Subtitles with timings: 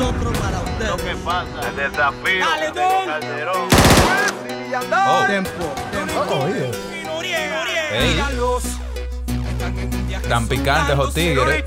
[0.00, 0.90] nosotros para ustedes.
[0.90, 3.06] Lo que pasa, el desafío Dale, Don.
[3.06, 3.68] Calderón.
[4.92, 5.26] Oh.
[8.42, 8.60] Oh,
[10.28, 11.64] tan picantes los tigres.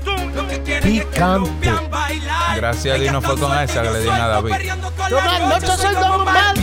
[0.82, 1.72] Picante.
[2.56, 4.54] Gracias a Dios no fue con esa que le di a David.
[5.10, 6.54] Buenas noches, soy Don Omar.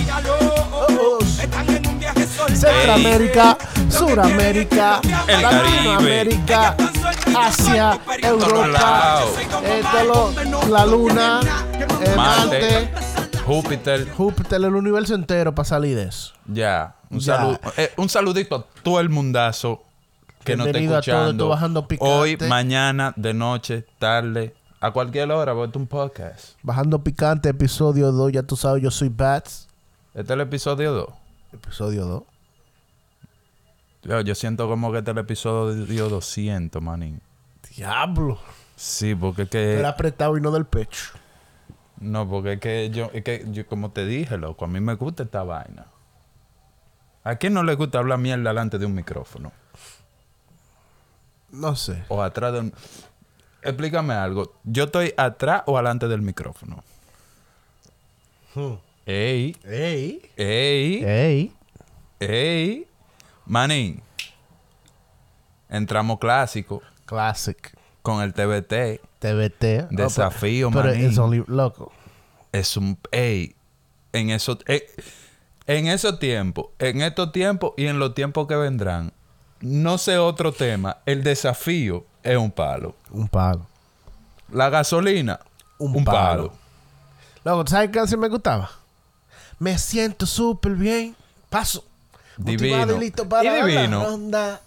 [2.56, 3.58] Centroamérica,
[3.92, 6.76] Suramérica, El Latinoamérica,
[7.38, 9.22] Asia, Europa,
[9.64, 11.40] eh, todo lo- la Luna,
[11.74, 12.16] eh, Marte.
[12.16, 12.92] Marte,
[13.46, 16.34] Júpiter, Júpiter, el universo entero para salir de eso.
[16.46, 16.96] ya.
[17.10, 17.36] Un, Ya.
[17.38, 19.84] saludo, eh, un saludito a todo el mundazo
[20.46, 21.88] que nos está Bienvenido a todo escuchando.
[21.88, 22.14] Picante.
[22.14, 26.54] Hoy, mañana, de noche, tarde, a cualquier hora, es un podcast.
[26.64, 29.68] Bajando Picante, episodio 2, ya tú sabes, yo soy Bats.
[30.14, 31.10] Este es el episodio 2.
[31.52, 32.24] Episodio 2.
[34.04, 37.22] Yo, yo siento como que este es el episodio 200, manín.
[37.76, 38.40] Diablo.
[38.76, 39.74] Sí, porque es que...
[39.80, 41.12] Era apretado y no del pecho.
[42.00, 44.96] No, porque es que yo, es que yo, como te dije, loco, a mí me
[44.96, 45.86] gusta esta vaina.
[47.24, 49.52] ¿A quién no le gusta hablar mierda delante de un micrófono?
[51.52, 52.04] No sé.
[52.08, 52.74] O atrás de un...
[53.62, 54.56] Explícame algo.
[54.64, 56.84] ¿Yo estoy atrás o adelante del micrófono?
[59.06, 60.22] Ey, Ey.
[60.36, 61.54] ey, Ey.
[62.20, 62.88] ey.
[63.46, 64.02] Manín.
[65.70, 67.76] Entramos clásico Classic.
[68.02, 69.02] con el TBT.
[69.20, 69.90] TBT.
[69.92, 71.92] Desafío, Oh, pero, es only- loco.
[72.52, 72.98] Es un...
[73.12, 73.56] Ey.
[74.14, 74.58] En eso...
[74.68, 74.86] eh,
[75.68, 79.14] en esos tiempos, en estos tiempos y en los tiempos que vendrán,
[79.62, 80.98] no sé otro tema.
[81.06, 82.96] El desafío es un palo.
[83.12, 83.66] Un palo.
[84.52, 85.40] La gasolina,
[85.78, 86.18] un, Un palo.
[86.50, 86.54] palo.
[87.44, 88.70] Loco, ¿sabes qué canción me gustaba?
[89.60, 91.16] Me siento súper bien.
[91.50, 91.86] Paso.
[92.38, 92.96] Divino.
[92.96, 94.04] Y listo para Y la divino.
[94.04, 94.62] ronda.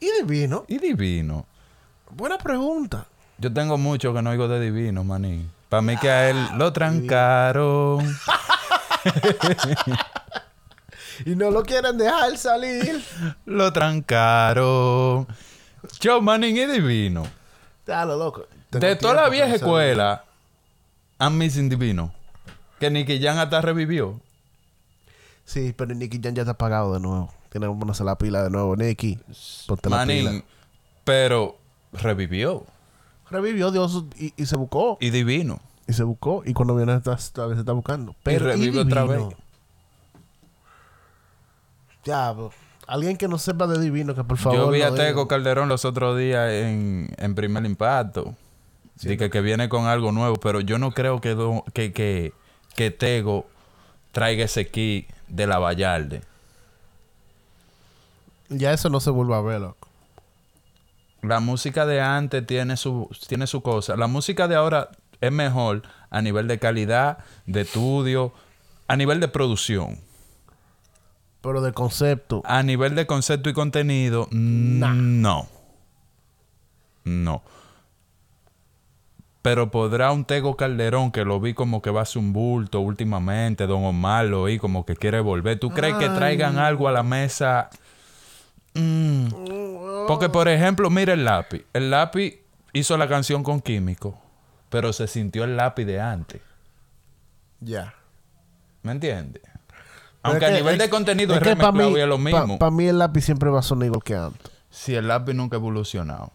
[0.00, 0.64] Y divino.
[0.68, 1.46] Y divino.
[2.10, 3.06] Buena pregunta.
[3.38, 5.48] Yo tengo mucho que no oigo de divino, maní.
[5.68, 8.14] Para mí que a él lo trancaron.
[11.24, 13.02] Y no lo quieren dejar salir.
[13.44, 15.26] lo trancaron.
[16.00, 17.24] Yo, manín, y divino.
[17.86, 18.46] Dale, loco.
[18.70, 20.24] Tengo De toda la vieja escuela,
[21.20, 22.12] I'm missing divino.
[22.80, 24.20] Que Nicky Jan hasta revivió.
[25.44, 27.32] Sí, pero Nicky Jan ya está apagado de nuevo.
[27.50, 28.76] Tiene que ponerse la pila de nuevo.
[28.76, 29.18] Nicky,
[29.66, 30.44] ponte la Manín, pila.
[31.04, 31.58] pero
[31.92, 32.64] revivió.
[33.30, 34.98] Revivió Dios y, y se buscó.
[35.00, 35.60] Y divino.
[35.86, 36.42] Y se buscó.
[36.46, 37.20] Y cuando viene todavía
[37.54, 38.14] se está buscando.
[38.22, 39.22] Pero revive otra vez.
[42.04, 42.50] Diablo.
[42.86, 44.58] Alguien que no sepa de divino, que por favor.
[44.58, 44.94] Yo vi a.
[44.94, 48.34] Tego Calderón los otros días en, en Primer Impacto.
[48.96, 52.32] Dice que, que viene con algo nuevo, pero yo no creo que, do- que, que,
[52.76, 53.46] que Tego
[54.12, 56.22] traiga ese key de la Vallarde.
[58.48, 59.88] Ya eso no se vuelve a ver, loco.
[61.22, 63.96] La música de antes tiene su, tiene su cosa.
[63.96, 68.32] La música de ahora es mejor a nivel de calidad, de estudio,
[68.88, 70.00] a nivel de producción.
[71.40, 72.42] Pero de concepto.
[72.44, 75.48] A nivel de concepto y contenido, no.
[77.04, 77.42] No.
[79.42, 82.78] Pero podrá un Tego Calderón que lo vi como que va a ser un bulto
[82.80, 85.58] últimamente, Don Omar lo vi como que quiere volver.
[85.58, 87.68] ¿Tú crees que traigan algo a la mesa?
[88.74, 89.26] Mm.
[90.06, 91.64] Porque, por ejemplo, mira el lápiz.
[91.72, 92.38] El lápiz
[92.72, 94.16] hizo la canción con Químico,
[94.70, 96.40] pero se sintió el lápiz de antes.
[97.60, 97.94] Ya.
[98.82, 99.42] ¿Me entiendes?
[100.22, 102.00] Aunque es a que- nivel es- de contenido es es que pa' remezclado mí- y
[102.02, 102.58] es lo mismo.
[102.58, 104.52] Para mí el lápiz siempre va a sonar igual que antes.
[104.70, 106.30] Si el lápiz nunca ha evolucionado.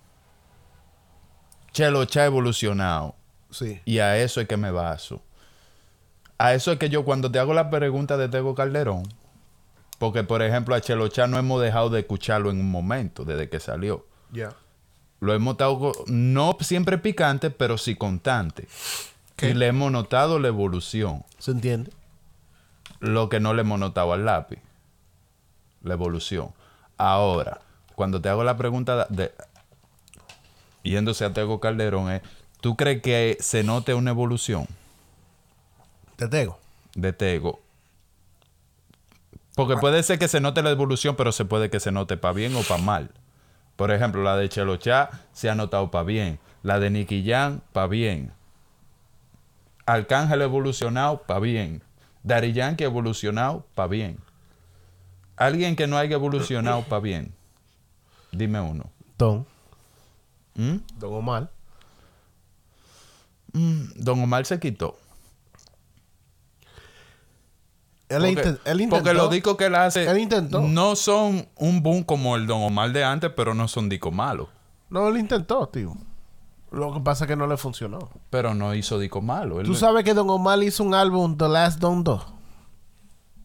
[1.78, 3.14] Chelo Cha ha evolucionado.
[3.52, 3.80] Sí.
[3.86, 5.22] Y a eso es que me baso.
[6.40, 9.04] A eso es que yo cuando te hago la pregunta de Tego Calderón,
[10.00, 13.48] porque por ejemplo a Chelo Cha no hemos dejado de escucharlo en un momento desde
[13.48, 14.08] que salió.
[14.32, 14.54] Ya.
[15.20, 18.68] Lo hemos notado, co- no siempre picante, pero sí constante.
[19.36, 19.50] ¿Qué?
[19.50, 21.24] Y le hemos notado la evolución.
[21.38, 21.92] ¿Se entiende?
[23.00, 24.60] Lo que no le hemos notado al lápiz.
[25.84, 26.50] La evolución.
[26.98, 27.62] Ahora,
[27.96, 29.32] cuando te hago la pregunta de...
[30.90, 32.22] Yéndose a Tego Calderón, es,
[32.62, 34.68] ¿tú crees que se note una evolución
[36.16, 36.60] Te tengo.
[36.96, 37.60] de Tego?
[39.56, 42.34] Porque puede ser que se note la evolución, pero se puede que se note para
[42.34, 43.10] bien o para mal.
[43.76, 46.40] Por ejemplo, la de Chelo Cha se ha notado para bien.
[46.62, 48.34] La de Nicky Jam, para bien.
[49.88, 51.82] Arcángel evolucionado, para bien.
[52.22, 54.20] Daddy Yankee evolucionado, para bien.
[55.38, 57.34] Alguien que no haya evolucionado, para bien.
[58.32, 58.92] Dime uno.
[59.18, 59.48] Don.
[60.58, 60.76] ¿Mm?
[61.00, 61.50] Don Omar.
[63.54, 64.98] Mm, Don Omar se quitó.
[68.10, 69.04] Él, Porque, él intentó.
[69.04, 70.62] porque los discos que él hace Él intentó.
[70.62, 74.48] no son un boom como el Don Omar de antes, pero no son discos malos.
[74.90, 75.94] No, él intentó, tío.
[76.72, 78.10] Lo que pasa es que no le funcionó.
[78.30, 79.60] Pero no hizo disco malo.
[79.60, 82.26] Él ¿Tú sabes que Don Omar hizo un álbum, The Last Don 2?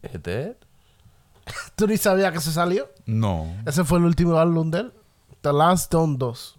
[0.01, 0.57] ¿Este?
[1.75, 2.89] ¿Tú ni sabías que se salió?
[3.05, 3.53] No.
[3.65, 4.93] Ese fue el último álbum de él.
[5.41, 6.57] The Last Don 2.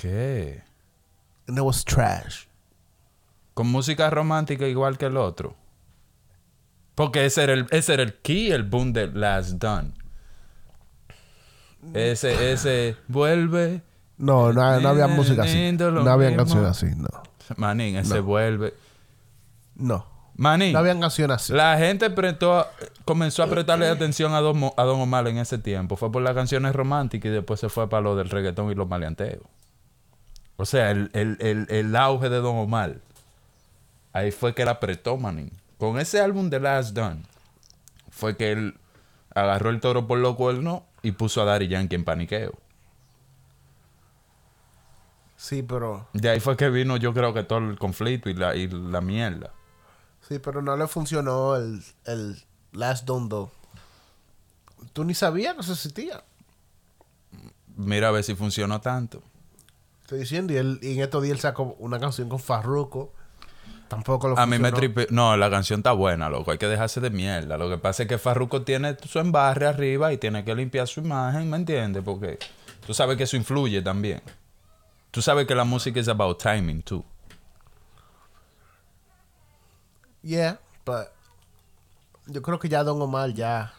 [0.00, 0.62] ¿Qué?
[1.48, 2.44] And it was trash.
[3.54, 5.56] Con música romántica igual que el otro.
[6.94, 9.92] Porque ese era el, ese era el key, el boom de Last Done.
[11.94, 13.82] Ese, ese, vuelve.
[14.18, 15.72] No, no, no había música así.
[15.72, 17.08] No había canciones así, no.
[17.56, 18.74] Manín, ese vuelve.
[19.74, 20.06] No.
[20.36, 21.52] Manín, No había canciones así.
[21.52, 22.66] la gente prestó,
[23.04, 25.96] comenzó a prestarle atención a Don, a Don Omar en ese tiempo.
[25.96, 28.88] Fue por las canciones románticas y después se fue para lo del reggaetón y los
[28.88, 29.42] maleanteos.
[30.58, 33.00] O sea, el, el, el, el auge de Don Omar.
[34.12, 35.52] Ahí fue que la apretó, manín.
[35.78, 37.22] Con ese álbum de Last Done,
[38.10, 38.76] fue que él
[39.32, 42.58] agarró el toro por los cuernos y puso a Daddy Yankee en paniqueo.
[45.36, 46.08] Sí, pero...
[46.12, 49.00] De ahí fue que vino, yo creo que todo el conflicto y la, y la
[49.00, 49.52] mierda.
[50.26, 53.48] Sí, pero no le funcionó el, el Last Don 2.
[54.92, 56.24] Tú ni sabías que eso existía.
[57.76, 59.22] Mira a ver si funcionó tanto.
[60.08, 63.12] Estoy diciendo, y, él, y en estos días él sacó una canción con Farruko.
[63.88, 65.06] Tampoco lo A mí me tripe...
[65.10, 66.50] No, la canción está buena, loco.
[66.50, 67.58] Hay que dejarse de mierda.
[67.58, 71.00] Lo que pasa es que Farruko tiene su embarre arriba y tiene que limpiar su
[71.00, 72.02] imagen, ¿me entiendes?
[72.02, 72.38] Porque
[72.86, 74.22] tú sabes que eso influye también.
[75.10, 77.04] Tú sabes que la música es about timing, too.
[80.22, 81.08] Yeah, but
[82.28, 83.74] yo creo que ya Don Omar ya.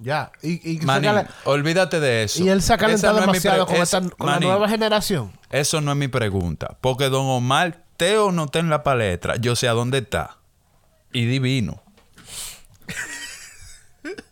[0.00, 0.30] Ya.
[0.42, 2.42] Y, y, Manín, saca la- olvídate de eso.
[2.44, 5.32] y él se ha calentado no demasiado pre- con, esta- con la nueva generación.
[5.50, 6.76] Eso no es mi pregunta.
[6.80, 10.38] Porque Don Omar, te o no está en la palestra, yo sé a dónde está.
[11.12, 11.82] Y divino.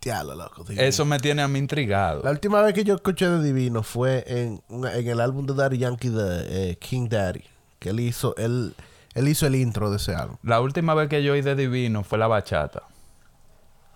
[0.00, 0.64] Diablo, loco.
[0.64, 0.82] Divino.
[0.82, 2.22] Eso me tiene a mí intrigado.
[2.22, 5.78] La última vez que yo escuché de Divino fue en, en el álbum de Daddy
[5.78, 7.42] Yankee de eh, King Daddy.
[7.78, 8.74] Que él hizo, él,
[9.14, 10.36] él hizo el intro de ese álbum.
[10.42, 12.82] La última vez que yo oí de divino fue la bachata.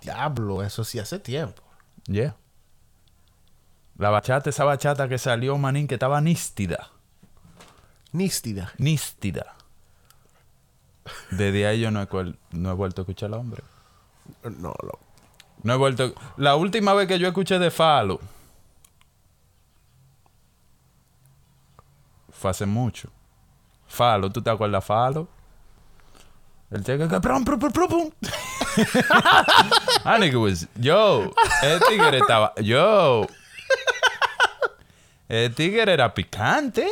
[0.01, 1.63] Diablo, eso sí hace tiempo.
[2.05, 2.37] Yeah.
[3.97, 6.91] La bachata, esa bachata que salió, manín, que estaba nístida.
[8.13, 8.73] Nístida.
[8.79, 9.57] Nístida.
[11.31, 13.63] Desde ahí yo no he, no vuelto a escuchar al hombre.
[14.43, 15.01] No, loco.
[15.63, 16.15] No he vuelto.
[16.37, 18.21] La última vez que yo escuché de Falo
[22.31, 23.11] fue hace mucho.
[23.89, 25.29] Falo, ¿tú te acuerdas Falo?
[26.71, 28.11] El cheque que prum, prum, prum, prum.
[30.05, 31.33] Ah, nigga was- Yo,
[31.63, 32.53] el tigre estaba.
[32.63, 33.27] Yo.
[35.29, 36.87] El tigre era picante.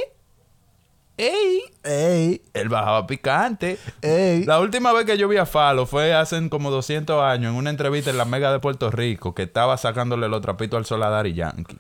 [1.19, 1.63] ¡Ey!
[1.83, 3.79] Ey, Él bajaba picante.
[4.03, 4.45] ey.
[4.45, 7.71] La última vez que yo vi a Falo fue hace como 200 años en una
[7.71, 11.09] entrevista en la Mega de Puerto Rico que estaba sacándole los trapitos al sol a
[11.09, 11.79] Daddy Yankee.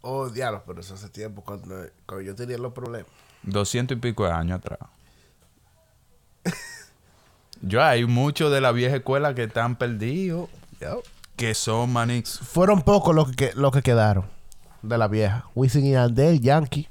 [0.00, 1.74] Oh, diablo, pero eso hace tiempo cuando,
[2.06, 3.10] cuando yo tenía los problemas.
[3.42, 4.78] 200 y pico de años atrás.
[7.62, 10.48] Yo hay muchos de la vieja escuela que están perdidos.
[11.36, 12.38] Que son manix.
[12.40, 14.24] Fueron pocos los que, los que quedaron
[14.82, 15.46] de la vieja.
[15.54, 16.88] Wisin y Andel, Yankee.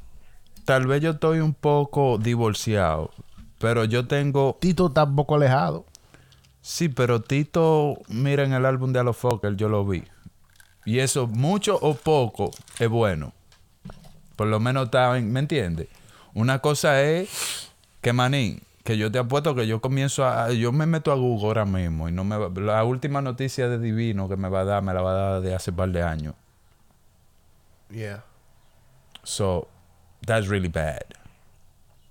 [0.65, 3.11] Tal vez yo estoy un poco divorciado.
[3.59, 4.57] Pero yo tengo.
[4.59, 5.85] Tito está un poco alejado.
[6.61, 10.03] Sí, pero Tito, mira en el álbum de Alofoker, yo lo vi.
[10.85, 13.33] Y eso, mucho o poco, es bueno.
[14.35, 15.87] Por lo menos está en- ¿me entiendes?
[16.33, 17.69] Una cosa es
[18.01, 20.51] que, manín, que yo te apuesto que yo comienzo a...
[20.51, 23.77] Yo me meto a Google ahora mismo y no me va- La última noticia de
[23.79, 26.01] Divino que me va a dar, me la va a dar de hace par de
[26.01, 26.33] años.
[27.91, 28.23] Yeah.
[29.23, 29.67] So,
[30.25, 31.03] that's really bad.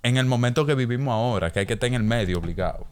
[0.03, 2.87] En el momento que vivimos ahora, que hay que estar en el medio obligado.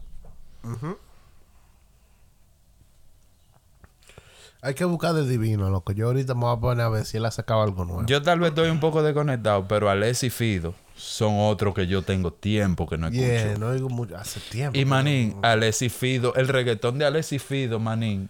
[4.61, 5.93] Hay que buscar de divino, loco.
[5.93, 8.05] Yo ahorita me voy a poner a ver si él ha sacado algo nuevo.
[8.05, 12.01] Yo tal vez estoy un poco desconectado, pero Alex y Fido son otros que yo
[12.01, 13.25] tengo tiempo que no escucho.
[13.25, 14.17] yeah, no digo mucho.
[14.17, 14.77] Hace tiempo.
[14.77, 18.29] Y Manín, no- Alex y Fido, el reggaetón de Alex y Fido, Manín,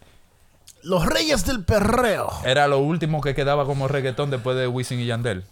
[0.83, 2.29] Los Reyes del Perreo.
[2.45, 5.43] era lo último que quedaba como reggaetón después de Wisin y Yandel.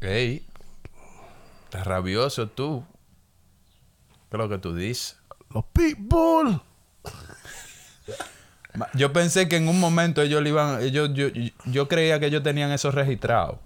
[0.00, 0.46] Ey,
[1.64, 2.84] estás rabioso tú.
[4.30, 5.16] ¿Qué es lo que tú dices?
[5.52, 6.60] Los Pitbull.
[8.94, 12.26] Yo pensé que en un momento ellos le iban, ellos, yo, yo, yo creía que
[12.26, 13.58] ellos tenían eso registrado.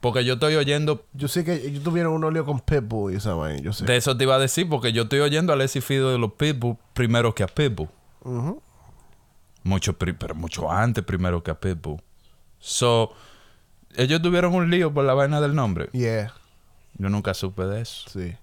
[0.00, 3.34] Porque yo estoy oyendo, Yo sé que ellos tuvieron un lío con Pitbull y esa
[3.34, 3.60] vaina.
[3.60, 3.84] Yo sé.
[3.84, 6.18] de eso te iba a decir, porque yo estoy oyendo a Alex y Fido de
[6.18, 7.88] los Pitbull primero que a Pitbull.
[8.24, 8.62] Ujú.
[9.62, 12.00] Mucho, pri- pero mucho antes primero que a Pitbull.
[12.58, 13.12] So,
[13.94, 15.88] ellos tuvieron un lío por la vaina del nombre.
[15.92, 16.32] Yeah,
[16.96, 18.08] Yo nunca supe de eso.
[18.10, 18.34] sí.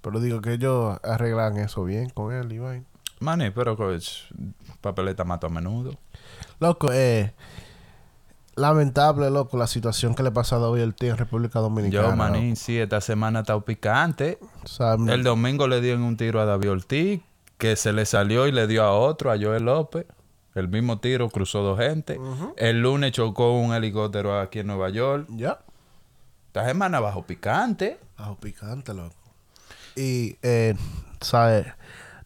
[0.00, 2.84] Pero digo que ellos arreglan eso bien con él y vaina.
[3.20, 4.24] Maní, pero pues,
[4.80, 5.96] papeleta mato a menudo.
[6.58, 7.32] Loco, eh.
[8.56, 12.10] Lamentable, loco, la situación que le pasó a David Ortiz en República Dominicana.
[12.10, 14.38] Yo, manín, sí, esta semana está picante.
[14.64, 17.20] O sea, El domingo le dieron un tiro a David Ortiz,
[17.58, 20.06] que se le salió y le dio a otro, a Joel López.
[20.54, 22.20] El mismo tiro cruzó dos gente.
[22.56, 25.26] El lunes chocó un helicóptero aquí en Nueva York.
[25.30, 25.60] ya.
[26.48, 27.98] Esta semana bajo picante.
[28.18, 29.16] Bajo picante, loco.
[29.96, 30.74] Y, eh,
[31.22, 31.66] ¿sabes?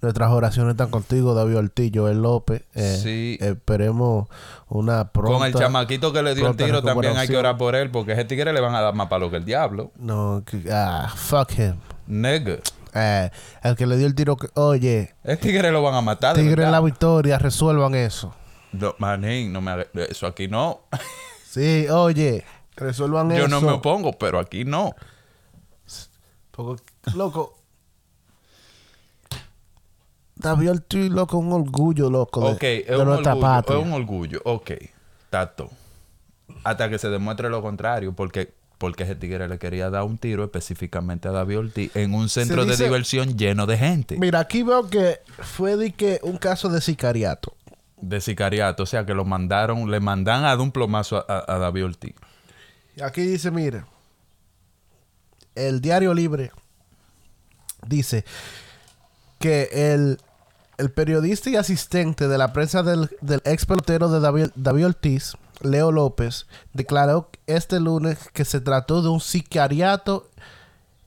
[0.03, 2.63] Nuestras oraciones están contigo, David Ortiz, Joel López.
[2.75, 3.39] Eh, Sí.
[3.41, 4.29] Esperemos
[4.69, 5.39] una pronta...
[5.39, 8.13] Con el chamaquito que le dio el tiro también hay que orar por él, porque
[8.13, 9.93] ese tigre le van a dar más palo que el diablo.
[9.97, 11.77] No, ah, fuck him.
[12.07, 12.59] Nigga.
[12.95, 13.31] Eh,
[13.63, 16.35] el que le dio el tiro, que, oye, Ese tigre lo van a matar.
[16.37, 18.35] Tigre en la victoria, resuelvan eso.
[18.73, 20.81] No, manín, no me haga- Eso aquí no.
[21.49, 22.45] Sí, oye,
[22.77, 23.43] resuelvan eso.
[23.43, 24.95] Yo no me opongo, pero aquí no.
[26.51, 26.83] Porque,
[27.15, 27.55] loco.
[30.37, 32.55] David Ortiz, loco, un orgullo, loco.
[32.55, 33.79] De, es de un, nuestra orgullo, patria.
[33.81, 34.41] es un orgullo.
[34.45, 34.71] Ok,
[35.31, 35.71] tato.
[36.63, 40.45] Hasta que se demuestre lo contrario, porque, porque ese tigre le quería dar un tiro
[40.45, 44.17] específicamente a David Ortiz en un centro dice- de diversión lleno de gente.
[44.19, 47.55] Mira, aquí veo que fue de que un caso de sicariato.
[47.99, 48.83] De sicariato.
[48.83, 51.87] O sea, que lo mandaron, le mandan a dar un plomazo a, a- a David
[51.87, 52.15] Ortiz.
[52.97, 53.85] Y Aquí dice, mire,
[55.55, 56.51] el Diario Libre
[57.87, 58.25] dice
[59.39, 60.19] que el,
[60.79, 63.09] el periodista y asistente de la prensa del,
[63.45, 69.09] ex pelotero de David, David Ortiz, Leo López, declaró este lunes que se trató de
[69.09, 70.29] un sicariato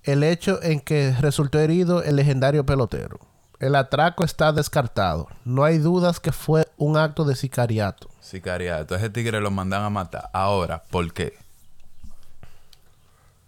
[0.03, 3.19] el hecho en que resultó herido el legendario pelotero.
[3.59, 5.27] El atraco está descartado.
[5.43, 8.09] No hay dudas que fue un acto de sicariato.
[8.21, 8.95] Sicariato.
[8.95, 10.29] Ese tigre lo mandan a matar.
[10.33, 11.33] Ahora, ¿por qué?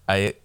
[0.06, 0.36] Ahí-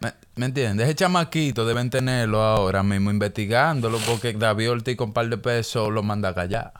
[0.00, 0.86] ¿me, me entiendes?
[0.86, 5.90] Ese chamaquito deben tenerlo ahora mismo investigándolo porque David Ortiz con un par de pesos
[5.90, 6.72] lo manda a callar.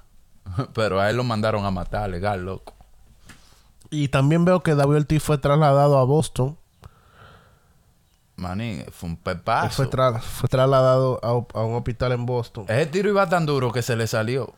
[0.74, 2.74] Pero a él lo mandaron a matar, legal, loco.
[3.90, 6.56] Y también veo que David Ortiz fue trasladado a Boston
[8.36, 9.76] Manín, fue un pepazo.
[9.76, 11.28] fue, tra- fue trasladado a,
[11.58, 12.64] a un hospital en Boston.
[12.68, 14.52] Ese tiro iba tan duro que se le salió.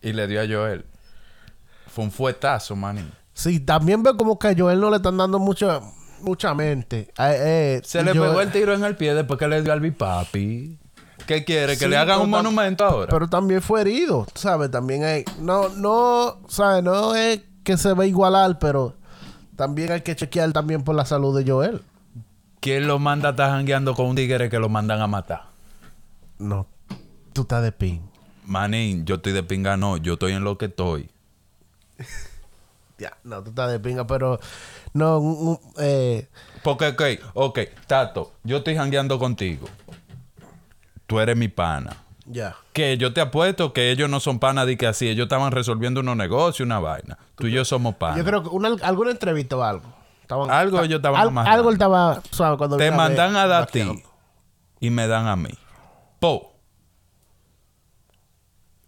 [0.00, 0.86] y le dio a Joel.
[1.88, 3.10] Fue un fuetazo, manín.
[3.34, 5.80] Sí, también veo como que a Joel no le están dando mucha,
[6.20, 7.10] mucha mente.
[7.18, 9.80] Eh, eh, Se le pegó el tiro en el pie después que le dio al
[9.80, 10.78] bipapi.
[11.26, 11.74] ¿Qué quiere?
[11.74, 13.08] ¿Que Sí, le hagan un monumento ahora?
[13.10, 14.70] Pero también fue herido, ¿sabes?
[14.70, 15.24] También hay...
[15.40, 16.82] No, no, ¿sabes?
[16.82, 18.94] No es que se va a igualar, pero
[19.56, 21.82] también hay que chequear también por la salud de Joel.
[22.60, 25.42] ¿Quién lo manda a estar jangueando con un tigre que lo mandan a matar?
[26.38, 26.66] No,
[27.32, 28.02] tú estás de pin.
[28.44, 29.98] Manín, yo estoy de pinga, no.
[29.98, 31.10] Yo estoy en lo que estoy.
[32.98, 34.40] Ya, no, tú estás de pinga, pero...
[34.92, 36.28] No, un- un- eh,
[36.64, 37.02] Porque, ok,
[37.34, 39.68] ok, Tato, yo estoy jangueando contigo.
[41.06, 41.96] Tú eres mi pana.
[42.26, 42.56] ya.
[42.72, 45.08] Que yo te apuesto que ellos no son panas de que así.
[45.08, 47.18] Ellos estaban resolviendo unos negocios, una vaina.
[47.36, 48.18] Tú y yo somos panas.
[48.18, 49.84] Yo creo que una, alguna entrevista o algo.
[50.22, 51.56] Estaban- Algo ellos estaban al- amarrados.
[51.58, 52.58] Algo estaba, ¿sabes?
[52.58, 54.04] Cuando Te mandan a dar a ti
[54.80, 55.50] y me dan a mí.
[56.20, 56.52] Po.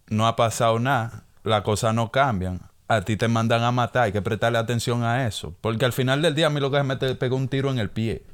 [0.07, 1.23] No ha pasado nada.
[1.43, 2.61] Las cosas no cambian.
[2.91, 4.03] A ti te mandan a matar.
[4.03, 5.55] Hay que prestarle atención a eso.
[5.61, 7.89] Porque al final del día a mí lo que me pegó un tiro en el
[7.89, 8.25] pie.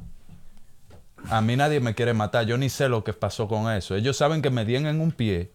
[1.29, 2.47] A mí nadie me quiere matar.
[2.47, 3.93] Yo ni sé lo que pasó con eso.
[3.93, 5.51] Ellos saben que me dieron en un pie.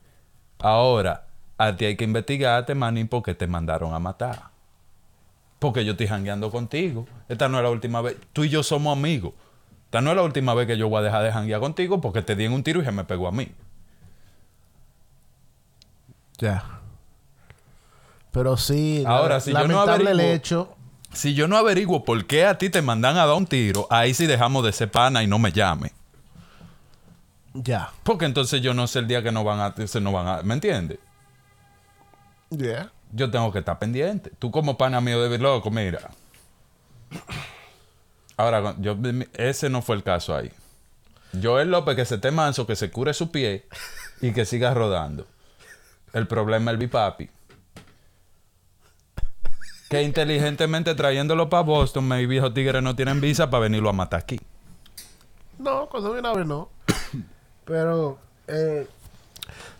[0.61, 1.27] Ahora,
[1.59, 4.51] a ti hay que investigarte, manín, porque te mandaron a matar.
[5.59, 7.05] Porque yo estoy jangueando contigo.
[7.29, 8.17] Esta no es la última vez.
[8.33, 9.35] Tú y yo somos amigos.
[9.87, 12.23] Esta no es la última vez que yo voy a dejar de janguear contigo porque
[12.23, 13.53] te di en un tiro y se me pegó a mí.
[16.39, 16.82] Ya.
[18.33, 20.75] Pero sí, Ahora, la- si yo no lamentable el hecho.
[21.13, 24.15] Si yo no averiguo por qué a ti te mandan a dar un tiro, ahí
[24.15, 25.93] sí dejamos de ser pana y no me llame.
[27.53, 27.91] Ya.
[28.03, 29.87] Porque entonces yo no sé el día que no van a...
[29.87, 30.99] Se no van a ¿Me entiendes?
[32.49, 32.91] Ya.
[33.13, 34.31] Yo tengo que estar pendiente.
[34.39, 36.11] Tú como pana mío de loco, mira.
[38.39, 38.97] Ahora, yo,
[39.35, 40.51] ese no fue el caso ahí.
[41.41, 43.67] Joel López que se esté manso, que se cure su pie
[44.23, 45.27] y que siga rodando.
[46.15, 47.29] El problema es el bipapi.
[49.93, 54.21] Que inteligentemente trayéndolo para Boston, mis viejos tigres no tienen visa para venirlo a matar
[54.21, 54.41] aquí.
[55.59, 56.71] No, cuando viene a ver, no.
[57.67, 58.17] Pero
[58.49, 58.87] eh,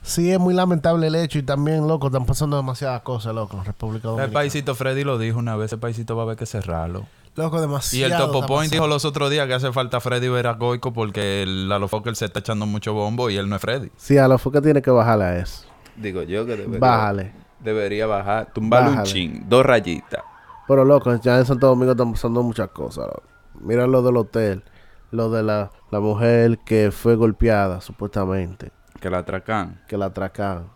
[0.03, 3.65] sí es muy lamentable el hecho y también, loco, están pasando demasiadas cosas, loco, en
[3.65, 4.33] República El Dominicana.
[4.35, 7.07] paisito Freddy lo dijo una vez, el paisito va a haber que cerrarlo.
[7.35, 8.13] Loco, Y demasiado.
[8.13, 11.89] el Topo Point dijo los otros días que hace falta Freddy Veragoico porque el Lalo
[11.89, 13.91] Fokker se está echando mucho bombo y él no es Freddy.
[13.97, 15.65] Sí, a lo que tiene que bajarle a eso.
[15.97, 17.33] Digo yo que Bájale.
[17.63, 19.11] Debería bajar, tumbarle un Bájale.
[19.13, 20.23] chin, dos rayitas.
[20.69, 23.07] Pero, loco, ya en Santo Domingo están pasando muchas cosas.
[23.07, 23.23] loco.
[23.61, 24.63] Mira lo del hotel.
[25.11, 28.73] Lo de la, la mujer que fue golpeada, supuestamente.
[29.01, 29.83] Que la atracan.
[29.87, 30.71] que la atracaron.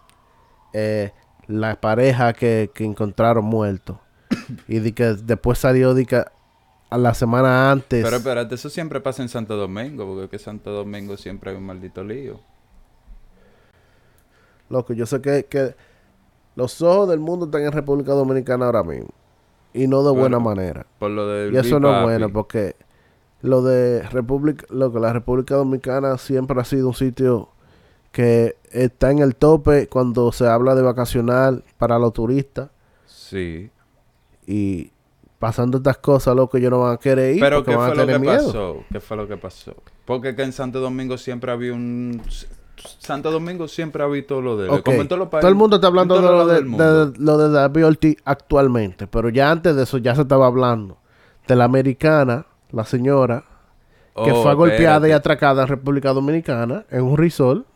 [0.75, 1.13] Eh,
[1.47, 4.01] la pareja que, que encontraron muerto.
[4.69, 6.23] y di que después salió di que
[6.91, 8.05] a la semana antes.
[8.05, 11.57] Pero espérate, eso siempre pasa en Santo Domingo, porque es que Santo Domingo siempre hay
[11.57, 12.41] un maldito lío.
[14.69, 15.75] Loco, yo sé que, que
[16.57, 19.11] los ojos del mundo están en República Dominicana ahora mismo.
[19.73, 20.87] Y no de buena manera.
[20.99, 22.75] Por lo de Y eso no es bueno porque
[23.43, 27.51] lo de República, lo que la República Dominicana siempre ha sido un sitio
[28.11, 32.71] que está en el tope cuando se habla de vacacional para los turistas
[33.07, 33.71] Sí.
[34.47, 34.91] y
[35.39, 38.19] pasando estas cosas, loco, ellos no van a querer ir Pero ¿qué fue lo que
[38.19, 38.37] miedo.
[38.47, 38.77] pasó?
[38.91, 39.75] ¿Qué fue lo que pasó?
[40.07, 42.23] Porque que en Santo Domingo siempre había un...
[42.99, 44.69] Santo Domingo siempre ha habido lo de...
[44.69, 47.51] Ok, Como en todos los Todo el mundo está hablando de lo de, lo de
[47.51, 50.99] David Ortiz actualmente, pero ya antes de eso ya se estaba hablando
[51.47, 53.45] de la americana, la señora,
[54.25, 57.67] que Oh, fue golpeada y atracada en República Dominicana en un resort.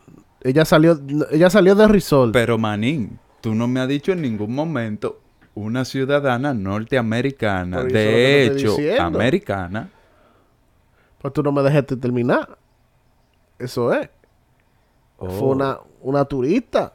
[0.43, 0.99] Ella salió,
[1.31, 2.33] ella salió de resort.
[2.33, 5.21] Pero Manín, tú no me has dicho en ningún momento
[5.55, 9.91] una ciudadana norteamericana, de hecho, americana.
[11.19, 12.57] Pues tú no me dejaste terminar.
[13.59, 14.09] Eso es.
[15.21, 16.93] Oh, Fue una, una turista.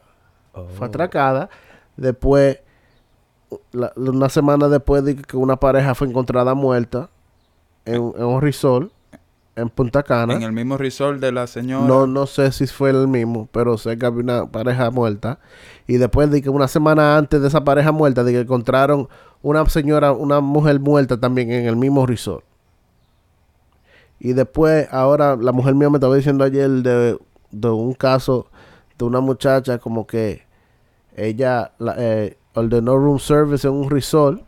[0.52, 0.66] oh.
[0.76, 1.48] Fue atracada.
[1.96, 2.58] Después,
[3.72, 7.08] la- una semana después de que una pareja fue encontrada muerta
[7.84, 8.90] en, en un resort
[9.54, 10.34] en Punta Cana.
[10.34, 11.86] En el mismo resort de la señora.
[11.86, 15.38] No, no sé si fue el mismo, pero sé que había una pareja muerta.
[15.86, 19.08] Y después de que una semana antes de esa pareja muerta, de que encontraron
[19.40, 22.44] una señora, una mujer muerta también en el mismo resort.
[24.18, 27.18] Y después, ahora, la mujer mía me estaba diciendo ayer de,
[27.60, 28.46] de un caso
[28.98, 30.42] de una muchacha como que
[31.16, 34.42] ella la, eh, ordenó room service en un resort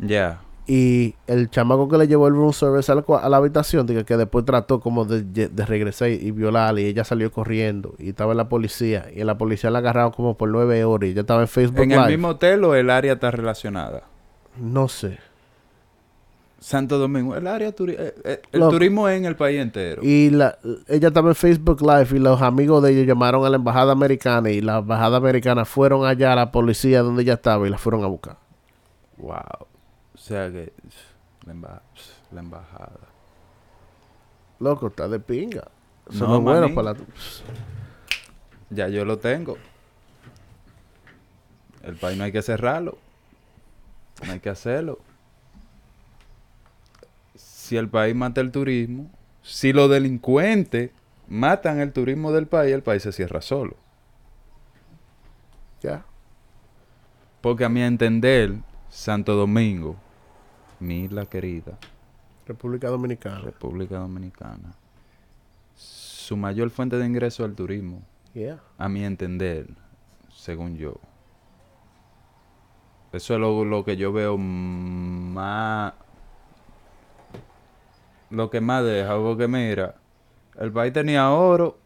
[0.00, 0.40] Ya.
[0.66, 4.04] y el chamaco que le llevó el room service a la, a la habitación, diga,
[4.04, 8.10] que después trató como de, de regresar y, y violarla y ella salió corriendo y
[8.10, 11.22] estaba en la policía y la policía la agarraron como por nueve horas y ella
[11.22, 12.02] estaba en Facebook ¿En Live.
[12.02, 14.02] el mismo hotel o el área está relacionada?
[14.56, 15.18] No sé.
[16.60, 18.72] Santo Domingo, el área turi- eh, eh, el Loco.
[18.72, 20.02] turismo es en el país entero.
[20.02, 23.56] Y la, ella estaba en Facebook Live y los amigos de ellos llamaron a la
[23.56, 27.70] embajada americana y la embajada americana fueron allá a la policía donde ella estaba y
[27.70, 28.36] la fueron a buscar.
[29.18, 29.34] Wow.
[30.14, 30.72] O sea que
[31.46, 31.80] la,
[32.32, 32.90] la embajada.
[34.58, 35.68] Loco, está de pinga.
[36.10, 36.74] Eso No, no, es bueno manín.
[36.74, 36.98] para la...
[38.70, 39.56] Ya yo lo tengo.
[41.84, 42.98] El país no hay que cerrarlo.
[44.26, 44.98] No hay que hacerlo.
[47.68, 49.10] Si el país mata el turismo,
[49.42, 50.90] si los delincuentes
[51.28, 53.76] matan el turismo del país, el país se cierra solo.
[55.82, 56.06] Ya.
[57.42, 58.54] Porque a mi entender,
[58.88, 59.96] Santo Domingo,
[60.80, 61.76] mi isla querida,
[62.46, 63.40] República Dominicana.
[63.40, 64.72] República Dominicana,
[65.74, 68.00] su mayor fuente de ingreso es el turismo.
[68.32, 68.62] Yeah.
[68.78, 69.66] A mi entender,
[70.30, 70.94] según yo.
[73.12, 75.92] Eso es lo, lo que yo veo más...
[78.30, 79.94] Lo que más deja, porque mira,
[80.58, 81.78] el país tenía oro,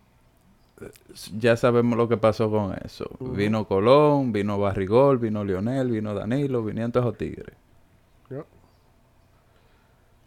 [1.39, 3.09] ya sabemos lo que pasó con eso.
[3.21, 7.55] Vino Colón, vino Barrigol, vino Lionel, vino Danilo, vinieron todos esos tigres.
[8.31, 8.45] Ya.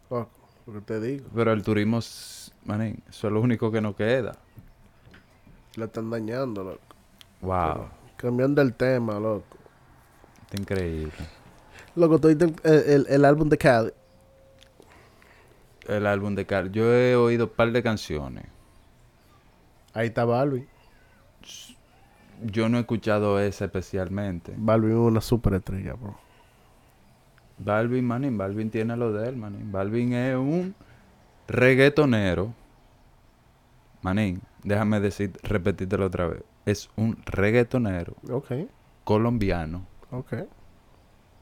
[0.09, 0.29] Loco,
[0.67, 1.25] lo que te digo.
[1.35, 1.99] Pero el turismo,
[2.63, 4.33] manín, eso es lo único que nos queda.
[5.75, 6.79] La están dañando, loco.
[7.41, 9.57] Wow, Cambiando el tema, loco.
[10.43, 11.11] está increíble.
[11.95, 13.91] Loco, tú el, el- el álbum de Cali.
[15.85, 16.71] El álbum de Carl.
[16.71, 18.45] Yo he oído un par de canciones.
[19.93, 20.67] Ahí está Balvin.
[22.41, 24.53] Yo no he escuchado esa especialmente.
[24.57, 26.17] Balvin es una superestrella, bro.
[27.57, 29.71] Balvin, manín, Balvin tiene lo de él, manín.
[29.71, 30.75] Balvin es un
[31.47, 32.53] reggaetonero.
[34.01, 36.43] Manín, déjame decir, repetírtelo otra vez.
[36.65, 38.51] Es un reggaetonero Ok,
[39.03, 40.33] colombiano, ok.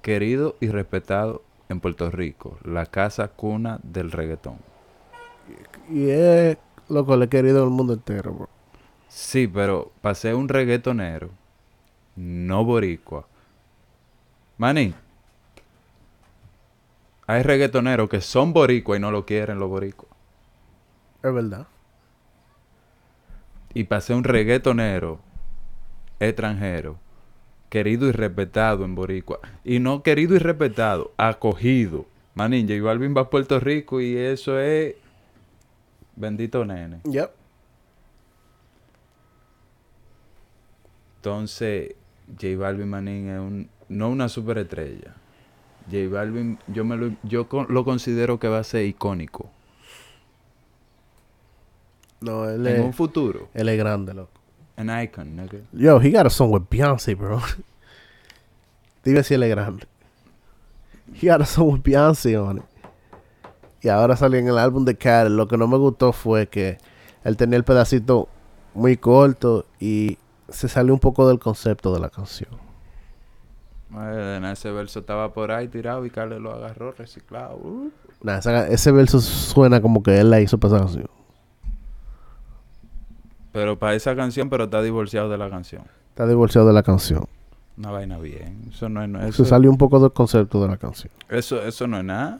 [0.01, 4.57] querido y respetado en Puerto Rico, la casa cuna del reggaetón.
[5.89, 6.57] Y es,
[6.89, 8.49] loco, le he querido al mundo entero, bro.
[9.07, 11.29] Sí, pero pasé un reggaetonero,
[12.15, 13.27] no boricua.
[14.57, 14.95] Manín,
[17.27, 20.11] hay reggaetoneros que son boricua y no lo quieren los boricuas.
[21.21, 21.67] Es verdad.
[23.73, 25.19] Y pasé un reggaetonero
[26.19, 26.97] extranjero,
[27.73, 29.39] querido y respetado en boricua.
[29.63, 32.05] Y no querido y respetado, acogido.
[32.35, 34.93] Manín, J Balvin va a Puerto Rico y eso es...
[36.15, 36.99] Bendito nene.
[37.05, 37.31] Yep.
[41.15, 41.95] Entonces,
[42.39, 45.15] J Balvin Manín es un, no una superestrella.
[45.91, 49.49] J Balvin, yo, me lo, yo con- lo considero que va a ser icónico.
[52.21, 53.49] No, él En un es, futuro.
[53.55, 54.42] él es grande, loco.
[54.77, 55.61] An icon, nigga.
[55.71, 57.39] Yo, he got a song with Beyonce, bro.
[59.03, 59.85] Dime si él es grande.
[61.13, 62.63] He had a song with Beyonce on it.
[63.81, 65.31] Y ahora salió en el álbum de Khaled.
[65.31, 66.77] Lo que no me gustó fue que
[67.23, 68.29] él tenía el pedacito
[68.73, 70.17] muy corto y
[70.49, 72.49] se salió un poco del concepto de la canción.
[74.51, 77.57] Ese verso estaba por ahí tirado y Carlos lo agarró reciclado.
[77.57, 77.91] Uh.
[78.23, 81.07] Nah, esa- ese verso suena como que él la hizo para esa canción.
[83.53, 85.83] Pero para esa canción, pero está divorciado de la canción.
[86.09, 87.25] Está divorciado de la canción.
[87.77, 88.65] Una vaina bien.
[88.69, 91.11] Eso no es Se eso, salió un poco del concepto de la canción.
[91.29, 92.39] eso, eso no es nada.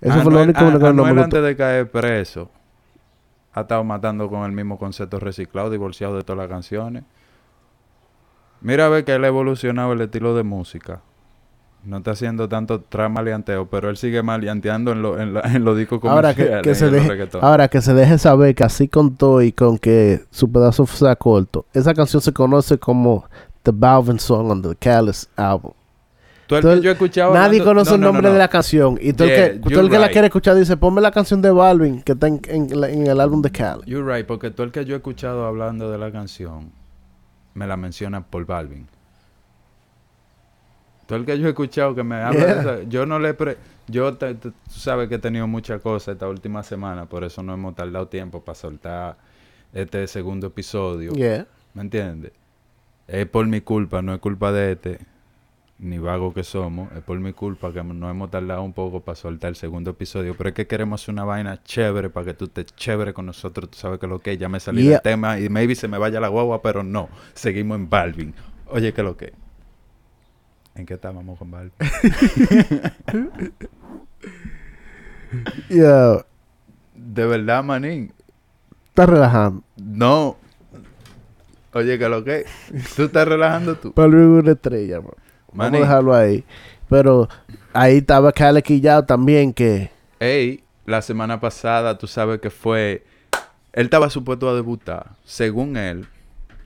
[0.00, 2.50] Eso fue lo único a- que no Anuel antes de caer preso
[3.54, 7.04] ha estado matando con el mismo concepto reciclado, divorciado de todas las canciones.
[8.62, 11.02] Mira a ver que él ha evolucionado el estilo de música.
[11.84, 15.64] No está haciendo tanto trap maleanteo, pero él sigue maleanteando en, lo- en, la- en
[15.64, 18.62] los discos Ahora que, comerciales que y se deje, ahora que se deje saber que
[18.64, 23.24] así con todo y con que su pedazo sea corto, esa canción se conoce como
[23.64, 25.72] The Balvin Song on the Callous album.
[26.48, 27.22] El todo que el- yo Nadie
[27.60, 28.32] hablando- conoce no, el no, no, nombre no.
[28.34, 28.98] de la canción.
[29.00, 31.40] Y todo Yeah, el que, todo el, que la quiere escuchar dice, ponme la canción
[31.42, 33.82] de Balvin que está en, en el álbum de Cali.
[33.86, 36.70] You're right, porque tú el que yo he escuchado hablando de la canción,
[37.54, 38.86] me la menciona por Balvin.
[41.12, 42.54] Tú el que yo he escuchado que me habla Yeah.
[42.54, 45.82] de esa, yo no le pre, yo te- te- tú sabes que he tenido muchas
[45.82, 49.16] cosas esta última semana, por eso no hemos tardado tiempo para soltar
[49.74, 51.12] este segundo episodio.
[51.12, 51.46] Yeah.
[51.74, 52.32] ¿Me entiendes?
[53.06, 54.98] Es por mi culpa, no es culpa de este,
[55.78, 59.16] ni vago que somos, es por mi culpa que no hemos tardado un poco para
[59.16, 62.46] soltar el segundo episodio, pero es que queremos hacer una vaina chévere para que tú
[62.46, 64.92] estés chévere con nosotros, tú sabes que lo que es, ya me salí Yeah.
[64.92, 68.34] del tema y maybe se me vaya la guagua, pero no, seguimos en Balvin.
[68.68, 69.34] Oye, ¿qué lo que?
[70.74, 71.72] ¿En qué estábamos con Balvin?
[75.70, 76.24] Yeah.
[76.94, 78.12] De verdad, manín,
[78.88, 79.62] Está relajando.
[79.76, 80.36] no.
[81.74, 82.44] Oye, ¿qué lo que?
[82.94, 83.94] ¿Tú estás relajando tú?
[83.96, 85.16] Balvin es una estrella, bro.
[85.54, 86.44] Vamos a dejarlo ahí.
[86.90, 87.30] Pero
[87.72, 89.90] ahí estaba Cali Quillao también que...
[90.20, 93.06] Ey, la semana pasada, tú sabes que fue.
[93.72, 95.12] Él estaba supuesto a debutar.
[95.24, 96.06] Según él,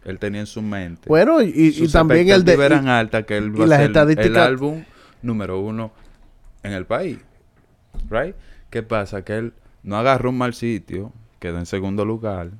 [0.07, 1.09] él tenía en su mente.
[1.09, 2.55] Bueno, y, también el de...
[2.55, 4.85] eran altas que él va a ser el álbum
[5.21, 5.91] número uno
[6.63, 7.19] en el país.
[8.09, 8.37] ¿Right?
[8.71, 9.25] ¿Qué pasa?
[9.25, 12.51] Que él no agarró un mal sitio, quedó en segundo lugar.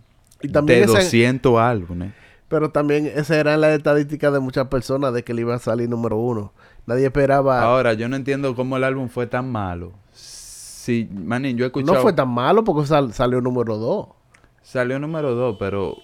[0.43, 2.13] Y también de ese- 200 álbumes.
[2.49, 5.89] Pero también esa era la estadística de muchas personas de que le iba a salir
[5.89, 6.53] número uno.
[6.87, 7.61] Nadie esperaba...
[7.63, 9.93] Ahora, yo no entiendo cómo el álbum fue tan malo.
[10.13, 11.95] Si, manín, yo he escuchado.
[11.95, 14.09] no fue tan malo porque sal- salió número dos.
[14.63, 15.97] Salió número dos, pero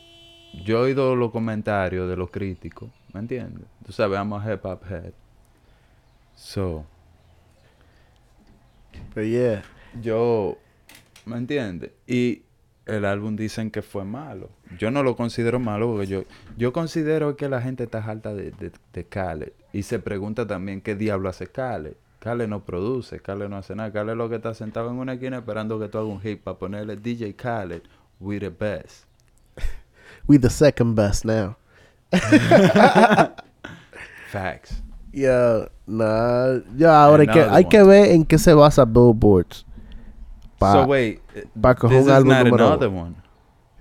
[0.65, 3.67] yo he oído los comentarios de los críticos, ¿me entiendes?
[3.85, 5.12] Tú sabes, I'm a hip hop head.
[6.35, 6.85] So,
[9.15, 9.62] Pero yeah.
[10.01, 10.59] yo,
[11.25, 11.93] ¿me entiendes?
[12.07, 12.43] Y
[12.87, 14.51] el álbum dicen que fue malo.
[14.79, 16.25] Yo no lo considero malo porque yo,
[16.57, 19.53] yo considero que la gente está harta de, de, de Khaled.
[19.73, 21.95] Y se pregunta también qué diablo hace Khaled.
[22.21, 23.93] Khaled no produce, Khaled no hace nada.
[23.93, 26.59] Khaled lo que está sentado en una esquina esperando que tú hagas un hit para
[26.59, 27.83] ponerle DJ Khaled,
[28.21, 29.07] we the best.
[30.26, 31.56] We the second best now.
[34.30, 34.80] Facts.
[35.12, 39.64] Yeah, nah, ya ahora hay que, hay que ver en qué se basa Billboards.
[40.58, 41.20] Pa, so wait,
[41.61, 42.96] pa this is not another uno.
[42.96, 43.16] one.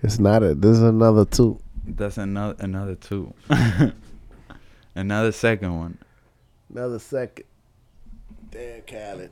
[0.04, 0.60] It's not it.
[0.62, 1.58] This is another two.
[1.88, 3.34] That's another another two.
[4.95, 5.97] another second one.
[6.69, 7.45] Another second.
[8.49, 9.32] Damn, Khaled.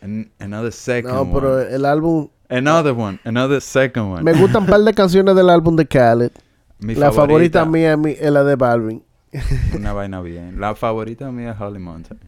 [0.00, 1.72] An- another second No, pero one.
[1.72, 2.30] el álbum...
[2.52, 3.18] Another one.
[3.24, 4.22] Another second one.
[4.24, 6.32] Me gustan un par de canciones del álbum de Khaled.
[6.78, 9.02] Mi la favorita, mía es la de Balvin.
[9.74, 10.60] Una vaina bien.
[10.60, 12.18] La favorita mía es Holly Mountain.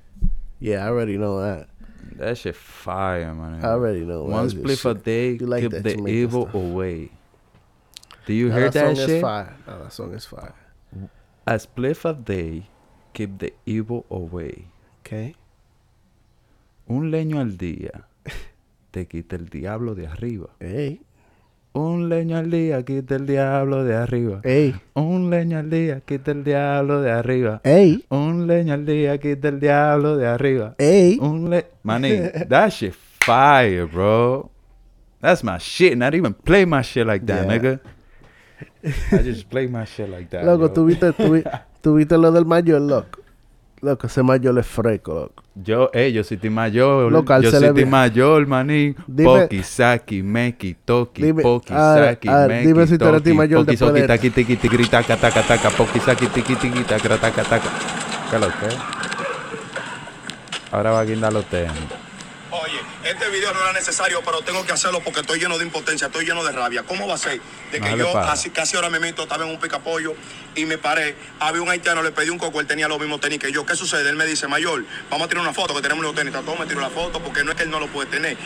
[0.61, 1.69] Yeah, I already know that.
[2.17, 3.61] That shit fire, man.
[3.63, 5.05] I already know One that split a shit.
[5.05, 6.55] day You like keep that the evil stuff.
[6.55, 7.11] away.
[8.27, 9.57] Do you hear that, song is fire.
[9.67, 10.55] That song is fire.
[11.47, 12.71] A split a day
[13.13, 14.69] keep the evil away.
[15.01, 15.35] Okay.
[16.89, 18.05] Un leño al día
[18.95, 20.51] te quita el diablo de arriba.
[20.61, 21.01] Hey,
[21.73, 24.41] Un leño al día quita el diablo de arriba.
[24.45, 27.61] hey, Un leño al día quita el diablo de arriba.
[27.65, 30.77] hey, Un leño al día quita el diablo de arriba.
[30.79, 31.19] hey.
[31.21, 31.67] Un le...
[31.83, 34.49] Maní, that shit fire, bro.
[35.21, 35.97] That's my shit.
[35.99, 37.53] Not even play my shit like that, Yeah.
[37.53, 37.81] nigga.
[39.11, 40.45] I just play my shit like that.
[40.45, 41.43] Loco, tuviste, tuvi-
[41.83, 43.19] tuviste lo del mayor, loco.
[43.85, 45.43] Loco, ese mayor es fresco, loco.
[45.55, 47.13] Yo, eh, yo soy mayor.
[47.13, 48.95] Loco, al yo soy mayor, maní.
[49.07, 54.07] Dime- Poki, saki, meki, toki, poki, saki, meki, dime si tú eres mayor poki, de
[54.09, 57.69] taki, tiki, tiki, taca, taca, taca, poki, saki, tiki, tiki, taca, taca, taca.
[58.31, 58.75] ¿Qué lo que?
[60.73, 61.75] Ahora va a guindar los temas.
[63.05, 66.25] Este video no era necesario, pero tengo que hacerlo porque estoy lleno de impotencia, estoy
[66.25, 66.85] lleno de rabia.
[66.85, 67.39] ¿Cómo va a ser?
[67.71, 70.15] De que yo casi, casi ahora mismo estaba en un picapollo
[70.55, 71.15] y me paré.
[71.39, 73.67] Había un haitiano, le pedí un coco, él tenía los mismos tenis que yo.
[73.67, 74.09] ¿Qué sucede?
[74.09, 76.33] Él me dice, mayor, vamos a tirar una foto que tenemos los tenis.
[76.33, 78.39] Todo me tiró la foto porque no es que él no lo puede tener.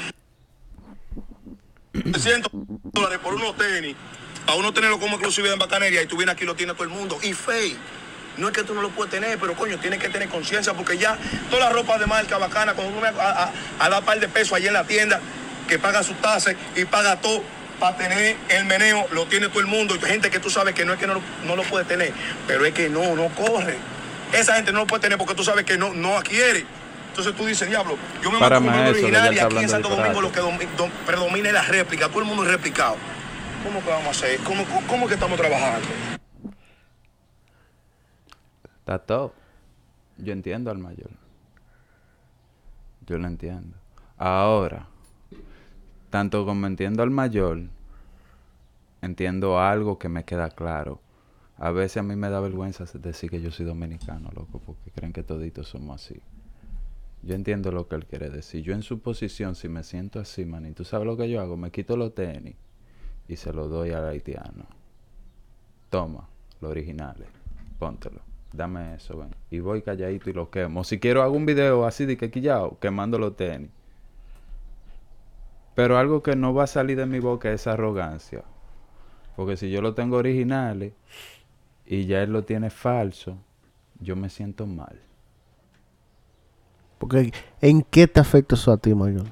[1.92, 3.94] 300 dólares por unos tenis,
[4.48, 6.82] a uno tenerlo como exclusividad en bacanería y tú vienes aquí y lo tiene todo
[6.82, 7.16] el mundo.
[7.22, 7.78] Y fake.
[8.38, 10.96] No es que tú no lo puedes tener, pero coño, tienes que tener conciencia porque
[10.96, 11.16] ya
[11.50, 13.52] toda la ropa de marca bacana, cuando uno me a, a,
[13.84, 15.20] a dar par de pesos allí en la tienda,
[15.68, 17.42] que paga sus tasas y paga todo
[17.78, 19.94] para tener el meneo, lo tiene todo el mundo.
[19.94, 22.12] Y gente que tú sabes que no es que no, lo- no lo puede tener,
[22.46, 23.76] pero es que no, no corre.
[24.32, 26.64] Esa gente no lo puede tener porque tú sabes que no, no adquiere.
[27.10, 30.32] Entonces tú dices, diablo, yo me que ya original y aquí en Santo Domingo lo
[30.32, 32.96] que dom- dom- predomina es la réplica, todo el mundo es replicado.
[33.64, 34.38] ¿Cómo que vamos a hacer?
[34.40, 35.86] ¿Cómo, cómo, cómo que estamos trabajando?
[38.88, 39.34] Está todo.
[40.16, 41.10] Yo entiendo al mayor.
[43.06, 43.76] Yo lo entiendo.
[44.16, 44.88] Ahora,
[46.08, 47.64] tanto como entiendo al mayor,
[49.02, 51.02] entiendo algo que me queda claro.
[51.58, 55.12] A veces a mí me da vergüenza decir que yo soy dominicano, loco, porque creen
[55.12, 56.22] que toditos somos así.
[57.22, 58.62] Yo entiendo lo que él quiere decir.
[58.62, 61.42] Yo en su posición, si me siento así, man, y tú sabes lo que yo
[61.42, 62.56] hago, me quito los tenis
[63.28, 64.64] y se los doy al haitiano.
[65.90, 66.26] Toma,
[66.62, 67.28] los originales,
[67.78, 68.27] póntelo.
[68.52, 69.34] Dame eso, ven.
[69.50, 70.84] Y voy calladito y lo quemo.
[70.84, 73.70] Si quiero hago un video así de que quillao, quemando los tenis.
[75.74, 78.42] Pero algo que no va a salir de mi boca es arrogancia.
[79.36, 80.92] Porque si yo lo tengo originales
[81.86, 83.38] y ya él lo tiene falso,
[84.00, 85.00] yo me siento mal.
[86.98, 89.26] Porque, ¿en qué te afecta eso a ti, mayor?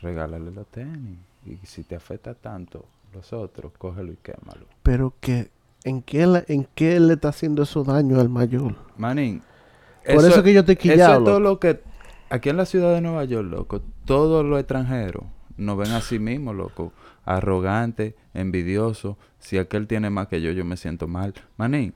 [0.00, 1.18] Regálale los tenis.
[1.44, 4.66] Y si te afecta tanto los otros, cógelo y quémalo.
[4.82, 5.50] Pero que,
[5.84, 8.74] ¿en qué, le- ¿en qué le está haciendo eso daño al mayor?
[8.96, 9.42] Manín.
[10.04, 11.80] Por eso que yo te he Eso es todo lo que...
[12.30, 15.22] Aquí en la ciudad de Nueva York, loco, todos los extranjeros
[15.56, 16.92] nos ven a sí mismos, loco.
[17.24, 19.16] Arrogante, envidioso.
[19.38, 21.32] Si aquel tiene más que yo, yo me siento mal.
[21.56, 21.94] Manín,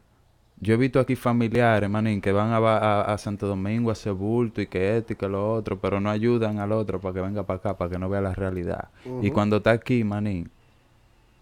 [0.61, 3.93] yo he visto aquí familiares, manín, que van a, va- a, a Santo Domingo a
[3.93, 7.15] hacer bulto y que esto y que lo otro, pero no ayudan al otro para
[7.15, 8.89] que venga para acá, para que no vea la realidad.
[9.23, 10.51] Y cuando está aquí, manín,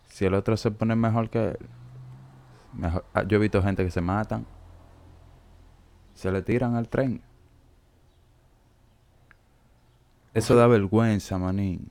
[0.09, 1.59] si el otro se pone mejor que él,
[2.77, 4.47] mejor- ah, yo he visto gente que se matan,
[6.15, 7.23] se le tiran al tren.
[10.35, 11.91] Eso da vergüenza, manín.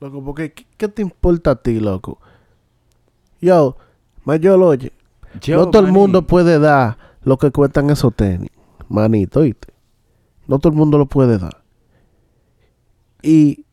[0.00, 2.18] Loco, porque ¿qué, qué te importa a ti, loco?
[3.40, 3.76] Yo,
[4.24, 4.92] mayor, oye,
[5.40, 8.50] Yo, no todo el mundo puede dar lo que cuestan esos tenis,
[8.88, 9.72] manito, ¿oíste?
[10.46, 11.62] No todo el mundo lo puede dar.
[13.22, 13.64] Y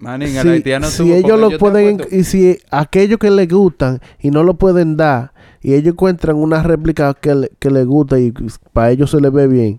[0.00, 4.00] Manín, el si, haitiano si tuvo- ellos lo pueden, y si aquellos que les gustan
[4.18, 5.32] y no lo pueden dar,
[5.62, 8.32] y ellos encuentran una réplica que, le- que les gusta y
[8.72, 9.78] para ellos se les ve bien,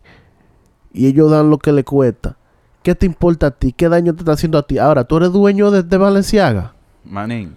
[0.93, 2.38] y ellos dan lo que les cuesta,
[2.84, 3.73] ¿qué te importa a ti?
[3.73, 4.77] ¿Qué daño te está haciendo a ti?
[4.77, 6.75] Ahora, ¿tú eres dueño de, de Valenciaga?
[7.03, 7.55] Manín,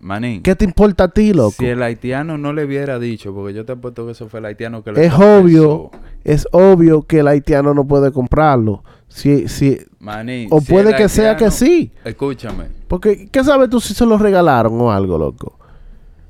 [0.00, 0.42] manín.
[0.42, 1.56] ¿Qué te importa a ti, loco?
[1.58, 4.46] Si el haitiano no le hubiera dicho, porque yo te apuesto que eso fue el
[4.46, 5.90] haitiano que le es obvio,
[6.24, 8.82] es obvio que el haitiano no puede comprarlo.
[9.08, 11.92] Si, si, Manín, o puede que sea que sí.
[12.04, 12.68] Escúchame.
[12.88, 15.58] Porque, ¿qué sabes tú si se lo regalaron o algo, loco?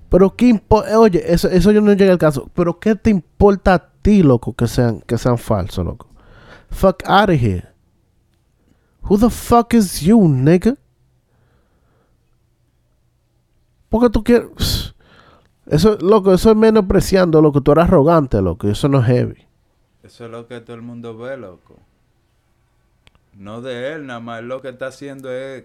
[0.09, 2.49] Pero, ¿qué impo- eh, Oye, eso, eso yo no llega al caso.
[2.55, 6.09] Pero, ¿qué te importa a ti, loco, que sean, que sean falsos, loco?
[6.71, 7.69] Fuck out of here.
[9.03, 10.77] Who the fuck is you, nigga?
[13.89, 14.95] Porque tú quieres...
[15.67, 17.61] Eso, loco, eso es menospreciando, loco.
[17.61, 18.69] Tú eres arrogante, loco.
[18.69, 19.49] Eso no es heavy.
[20.05, 21.75] Eso es lo que todo el mundo ve, loco.
[23.39, 24.43] No de él, nada más.
[24.43, 25.65] Lo que está haciendo es.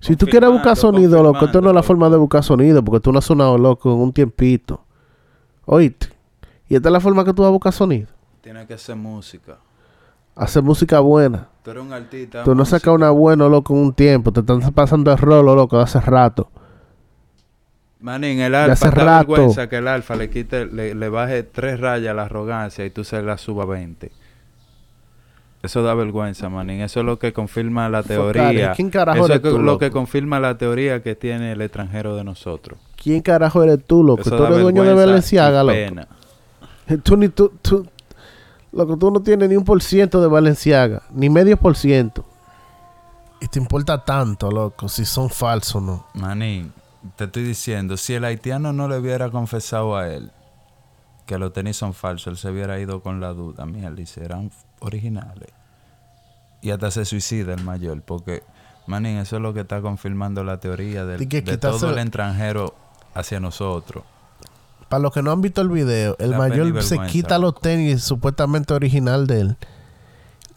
[0.00, 3.00] Si tú quieres buscar sonido, loco, esto no es la forma de buscar sonido, porque
[3.00, 4.84] tú no has sonado loco en un tiempito.
[5.64, 6.08] Oíste.
[6.68, 8.08] Y esta es la forma que tú vas a buscar sonido.
[8.42, 9.56] Tiene que ser música.
[10.34, 11.48] Hacer música buena.
[11.62, 12.42] Tú eres un artista.
[12.44, 14.32] Tú no sacas una buena, loco, en un tiempo.
[14.32, 16.50] Te están pasando el rolo, loco, de hace rato.
[18.00, 19.32] Manín, el alfa hace rato.
[19.32, 22.90] vergüenza que el alfa le quite, le, le baje tres rayas a la arrogancia y
[22.90, 24.12] tú se la suba 20.
[25.64, 26.80] Eso da vergüenza, manín.
[26.82, 28.72] Eso es lo que confirma la teoría.
[28.72, 29.78] ¿Quién carajo Eso eres es que- tú, lo loco?
[29.78, 32.78] que confirma la teoría que tiene el extranjero de nosotros.
[33.02, 34.20] ¿Quién carajo eres tú, loco?
[34.22, 35.74] Eso tú eres dueño de Valenciaga, loco.
[35.74, 36.06] pena.
[37.02, 37.86] Tú ni tú, tú,
[38.72, 42.26] loco, tú no tienes ni un por ciento de Valenciaga, ni medio por ciento.
[43.40, 46.06] Y te importa tanto, loco, si son falsos o no.
[46.12, 46.72] Manín,
[47.16, 50.30] te estoy diciendo, si el haitiano no le hubiera confesado a él
[51.26, 53.64] que los tenis son falsos, él se hubiera ido con la duda.
[53.66, 55.48] Mira, y serán originales.
[56.60, 58.42] Y hasta se suicida el mayor, porque,
[58.86, 62.74] manín, eso es lo que está confirmando la teoría del- que de todo el extranjero
[63.14, 64.04] hacia nosotros.
[64.88, 68.74] Para los que no han visto el video, el mayor se quita los tenis supuestamente
[68.74, 69.56] original de él.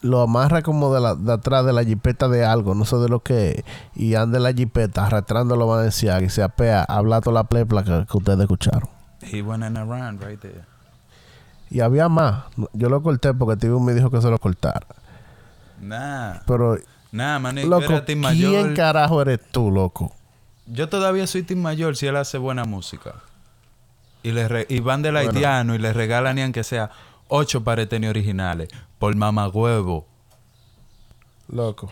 [0.00, 3.08] lo amarra como de, la, de atrás de la jipeta de algo, no sé de
[3.08, 3.64] lo que es,
[3.96, 7.44] y anda en la jipeta arrastrándolo a Valenciaga y se apea a hablar toda la
[7.44, 8.88] plepla que, que ustedes escucharon.
[9.32, 10.64] He went in around right there.
[11.70, 12.44] Y había más.
[12.72, 14.86] Yo lo corté porque Tibu me dijo que se lo cortara.
[15.80, 16.40] Nah.
[16.46, 16.78] Pero,
[17.12, 17.56] Nah, man.
[17.56, 18.74] Yo loco, era team ¿quién mayor.
[18.74, 20.12] carajo eres tú, loco?
[20.66, 23.14] Yo todavía soy team mayor si él hace buena música.
[24.22, 26.90] Y, le re- y van del haitiano y le regalan ni aunque sea
[27.28, 30.06] ocho pareteni originales por mamagüevo.
[31.48, 31.90] Loco.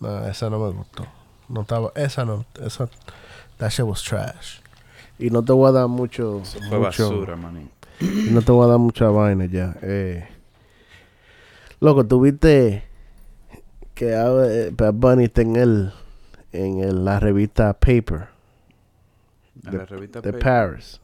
[0.00, 1.06] No, esa no me gustó.
[1.48, 2.88] No estaba, esa no, esa,
[3.58, 4.60] that shit was trash.
[5.18, 7.70] Y no te voy a dar mucho, Fue mucho- basura, manín.
[8.00, 9.76] y no te voy a dar mucha vaina ya.
[9.82, 10.26] Eh,
[11.80, 12.82] loco, tuviste
[13.94, 15.92] que ahora, eh, Bad Bunny está en el,
[16.52, 18.28] en el- la revista Paper
[19.64, 20.42] En de, la revista de Paper.
[20.42, 21.00] Paris.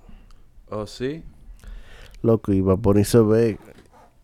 [0.70, 1.22] Oh, sí.
[2.22, 3.58] Loco, y Bad Bunny se ve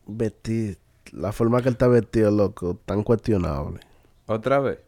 [0.07, 0.77] vestido,
[1.13, 3.81] la forma que él está vestido, loco, tan cuestionable.
[4.27, 4.79] Otra vez.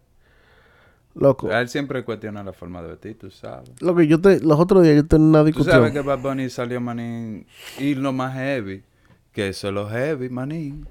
[1.18, 3.70] Loco, él siempre cuestiona la forma de vestir, tú sabes.
[3.82, 5.74] loco, yo te, los otros días yo tenía una Tú discusión.
[5.76, 7.44] sabes que Bad Bunny salió, manín,
[7.78, 8.82] y lo más heavy,
[9.32, 10.86] que eso es lo heavy, manín.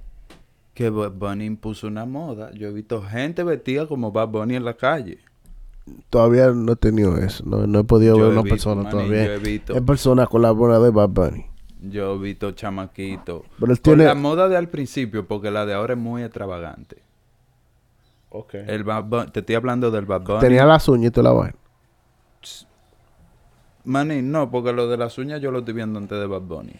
[0.73, 2.51] Que Bad Bunny impuso una moda.
[2.53, 5.17] Yo he visto gente vestida como Bad Bunny en la calle.
[6.09, 7.43] Todavía no he tenido eso.
[7.47, 9.25] No, no he podido Yo ver he una visto, persona manín, todavía.
[9.25, 9.75] yo he visto.
[9.75, 11.45] En persona con la buena de Bad Bunny.
[11.81, 13.43] Yo he visto chamaquitos.
[13.59, 16.21] Pero él Con tiene- la moda de al principio, porque la de ahora es muy
[16.23, 16.97] extravagante.
[18.67, 20.39] El Bad Bunny- te estoy hablando del Bad Bunny.
[20.39, 21.55] Tenía las uñas y toda la vaina.
[23.85, 26.73] Manín, no, porque lo de las uñas yo lo estoy viendo antes de Bad Bunny.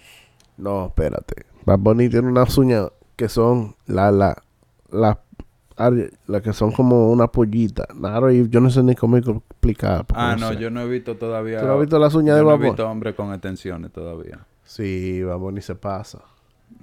[0.58, 1.46] No, espérate.
[1.66, 4.42] Bad Bunny tiene unas uñas que son la, la,
[4.92, 5.20] la,
[5.78, 7.86] ar- la que son como una pollita.
[8.32, 10.06] Y yo no sé ni cómo explicar.
[10.14, 10.58] Ah, no, sé.
[10.58, 11.62] yo no he visto todavía.
[11.62, 12.70] ¿Tú no has visto las uñas yo de no Bad he Bunny?
[12.72, 14.40] visto hombre con extensiones todavía.
[14.66, 16.20] Sí, Bad Bunny se pasa.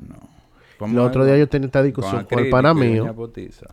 [0.09, 0.34] No.
[0.81, 3.15] El otro día yo tenía esta discusión con, el pana mío.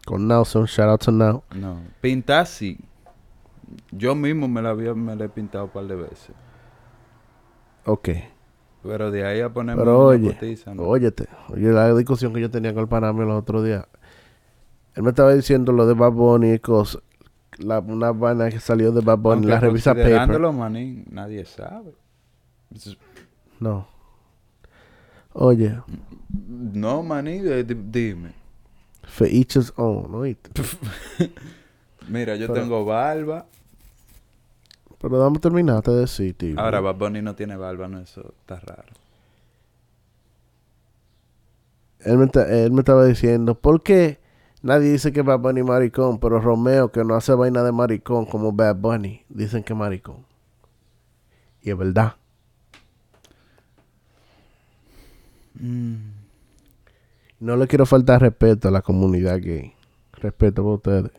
[0.05, 0.65] Con Nelson.
[0.65, 1.43] Shout out to Now.
[1.55, 1.79] No.
[1.99, 2.77] Pintar sí.
[3.91, 6.31] Yo mismo me la, había, me la he pintado un par de veces.
[7.85, 8.09] Ok.
[8.83, 10.83] Pero de ahí a ponerme Pero oye, potiza, no.
[10.83, 13.85] óyete, oye la discusión que yo tenía con el pana mío los otros días.
[14.95, 17.01] Él me estaba diciendo lo de Bad Bunny y cosas.
[17.57, 20.27] La, una vaina que salió de Bad Bunny, la revista Paper.
[20.51, 21.93] manín, nadie sabe.
[23.59, 23.87] No.
[25.33, 25.77] Oye,
[26.33, 28.33] No, di- dime.
[29.03, 30.49] for each his own, ¿oíste?
[32.07, 33.45] Mira, yo Pero- tengo barba.
[34.99, 36.59] Pero dame terminar de decir, tío.
[36.59, 38.93] Ahora, Bad Bunny no tiene barba, no, eso está raro.
[42.03, 44.19] él, me ta- él me estaba diciendo, ¿por qué
[44.61, 46.19] nadie dice que Bad Bunny es maricón?
[46.19, 50.25] Pero Romeo, que no hace vaina de maricón como Bad Bunny, dicen que es maricón.
[51.63, 52.15] Y es verdad.
[57.41, 59.73] No le quiero faltar respeto a la comunidad gay.
[60.13, 61.11] Respeto por ustedes.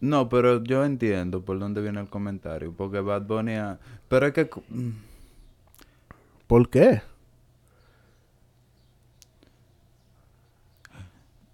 [0.00, 2.72] No, pero yo entiendo por dónde viene el comentario.
[2.76, 3.54] Porque Bad Bunny...
[3.54, 4.50] ha- Pero es que...
[6.46, 7.02] ¿Por qué?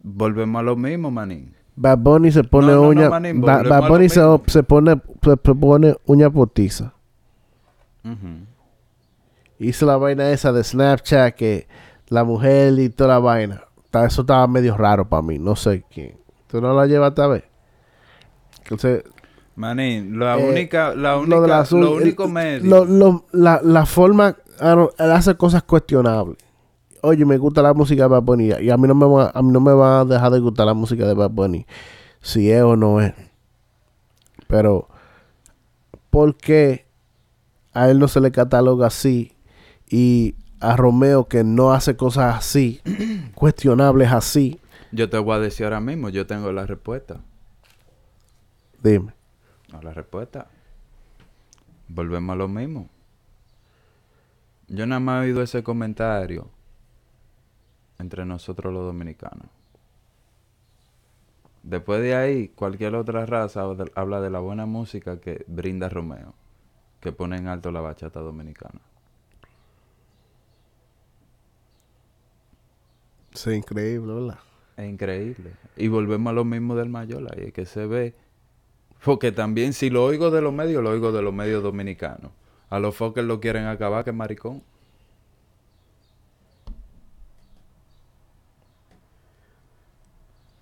[0.03, 1.55] Volvemos a lo mismo, manín.
[1.77, 3.11] Bad Bunny se pone No, no, no, uña.
[3.11, 6.93] manín, Ba- volvemos Bad a Bunny se, se pone, se pone uña potiza.
[8.05, 8.47] Ujú.
[9.59, 11.69] Hizo la vaina esa de Snapchat que
[12.13, 13.63] la mujer y toda la vaina.
[13.93, 15.39] Eso estaba medio raro para mí.
[15.39, 16.17] No sé quién.
[16.47, 17.45] ¿Tú no la llevaste a ver?
[18.63, 19.05] Entonces,
[19.57, 20.95] Manín, la Eh, única...
[20.95, 22.65] La lo única de las lo único el- medio...
[22.71, 26.39] lo- lo- la, la forma, ah, él hace cosas cuestionables.
[27.03, 29.43] Oye, me gusta la música de Bad Bunny y a mí no me va, a
[29.43, 31.67] mí no me va a dejar de gustar la música de Bad Bunny,
[32.21, 33.13] si es o no es.
[34.47, 34.89] Pero,
[36.11, 36.87] ¿por qué
[37.73, 39.33] a él no se le cataloga así
[39.91, 42.81] y a Romeo que no hace cosas así,
[43.35, 44.61] cuestionables así?
[44.93, 47.21] Yo te voy a decir ahora mismo, yo tengo la respuesta.
[48.83, 49.13] Dime.
[49.73, 50.47] No, la respuesta.
[51.89, 52.89] Volvemos a lo mismo.
[54.69, 56.49] Yo nada más he oído ese comentario
[57.99, 59.47] entre nosotros los dominicanos.
[61.63, 66.35] Después de ahí, cualquier otra raza habla- habla de la buena música que brinda Romeo,
[67.01, 68.81] que pone en alto la bachata dominicana.
[73.35, 74.39] Sí, increíble, ¿verdad?
[74.77, 75.53] Es increíble.
[75.77, 78.15] Y volvemos a lo mismo del Mayola, y es que se ve.
[79.05, 82.31] Porque también, si lo oigo de los medios, lo oigo de los medios dominicanos.
[82.71, 84.63] A los foques lo quieren acabar, que maricón.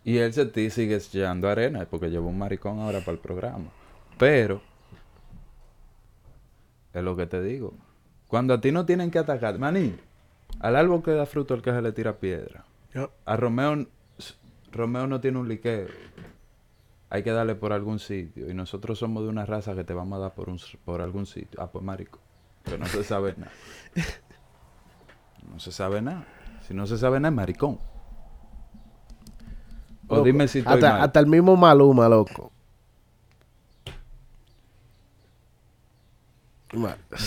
[0.04, 3.70] Y él se ti sigue echando arena, porque lleva un maricón ahora para el programa.
[4.18, 4.62] Pero,
[6.92, 7.74] es lo que te digo.
[8.26, 9.96] Cuando a ti no tienen que atacar, maní,
[10.58, 12.64] al árbol que da fruto el que se le tira piedra.
[13.24, 13.86] A Romeo,
[14.72, 15.86] Romeo no tiene un liqueo.
[17.08, 18.50] Hay que darle por algún sitio.
[18.50, 21.26] Y nosotros somos de una raza que te vamos a dar por, un, por algún
[21.26, 21.60] sitio.
[21.60, 22.20] Ah, pues marico.
[22.64, 23.52] Que no se sabe nada.
[25.50, 26.26] No se sabe nada.
[26.66, 27.78] Si no se sabe nada, es maricón.
[30.06, 31.02] O Loco, dime si estoy hasta, mal.
[31.02, 32.52] hasta el mismo Maluma, loco.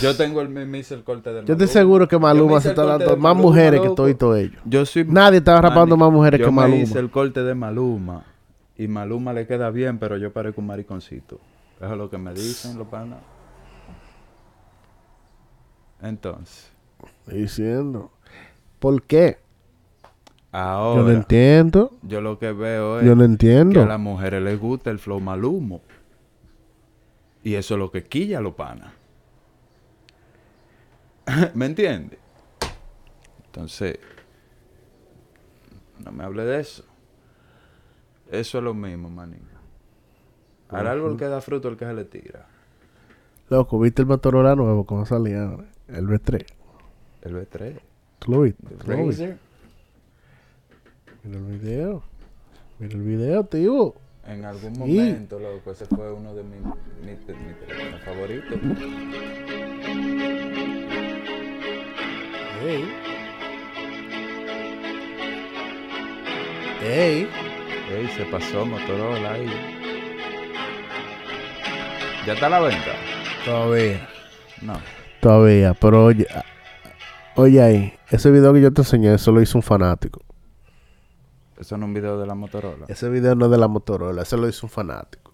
[0.00, 1.72] Yo tengo el me, hice el corte del Yo estoy Maluma.
[1.72, 4.36] seguro que Yo Maluma se está dando de más Maluma, mujeres que todo y todo
[4.36, 4.60] ellos.
[4.64, 5.04] Yo soy...
[5.04, 6.76] Nadie está rapando más mujeres yo que me Maluma.
[6.82, 8.24] hice el corte de Maluma.
[8.76, 11.38] Y Maluma le queda bien, pero yo parezco un mariconcito.
[11.80, 13.18] Eso es lo que me dicen los panas.
[16.02, 16.70] Entonces,
[17.26, 18.10] diciendo.
[18.78, 19.38] ¿Por qué?
[20.52, 21.92] ahora, Yo no entiendo.
[22.02, 23.86] yo lo que veo es Yo no que a entiendo.
[23.86, 25.80] las mujeres les gusta el flow malumo.
[27.42, 28.92] Y eso es lo que quilla a los panas.
[31.54, 32.18] ¿Me entiendes?
[33.46, 33.98] Entonces,
[36.04, 36.84] no me hable de eso.
[38.30, 39.42] Eso es lo mismo, manín.
[40.70, 42.46] Al árbol que da fruto el que se le tira.
[43.48, 44.84] Loco, ¿viste el Motorola nuevo?
[44.86, 45.56] ¿Cómo salía?
[45.88, 46.44] El B3.
[47.22, 47.78] El B3.
[48.18, 48.66] ¿Tú lo viste?
[48.70, 49.36] el ¿Tú lo viste?
[51.22, 52.02] Mira el video.
[52.78, 53.94] Mira el video, tío.
[54.26, 54.80] En algún Sí.
[54.80, 58.58] momento, loco, ese fue uno de mis mi, favoritos.
[62.64, 62.84] Ey.
[66.82, 67.28] Ey.
[67.90, 69.46] Ey, se pasó Motorola ahí.
[72.26, 72.92] ¿Ya está a la venta?
[73.44, 74.08] Todavía.
[74.62, 74.80] No.
[75.20, 76.26] Todavía, pero oye.
[77.36, 80.20] Oye ahí, ese video que yo te enseñé, eso lo hizo un fanático.
[81.58, 82.86] Eso no es un video de la Motorola.
[82.88, 85.32] Ese video no es de la Motorola, ese lo hizo un fanático.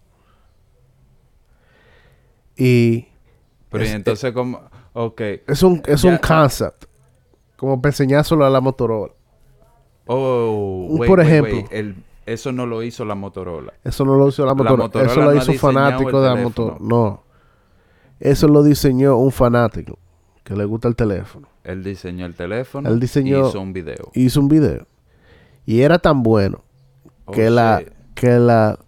[2.57, 3.07] Y
[3.71, 4.69] Pero y es- entonces, como.
[4.93, 5.21] Ok.
[5.47, 6.85] es un, es Ya- un concept.
[7.61, 9.13] Como enseñárselo a la Motorola.
[10.07, 11.55] Oh, wait, por ejemplo.
[11.57, 11.67] wait.
[11.71, 13.75] El- eso no lo hizo la Motorola.
[13.85, 14.85] Eso no lo hizo la Motorola.
[14.85, 16.37] Motorola eso no lo ha hizo fanático de la.
[16.37, 16.77] Motorola.
[16.81, 17.23] No.
[18.19, 19.99] Eso lo diseñó un fanático
[20.43, 21.49] que le gusta el teléfono.
[21.65, 22.89] Él diseñó el teléfono.
[22.89, 24.11] Él diseñó- y hizo un video.
[24.15, 24.87] Hizo un video.
[25.67, 26.63] Y era tan bueno
[27.27, 27.83] Oh, que la...
[28.15, 28.79] Que la...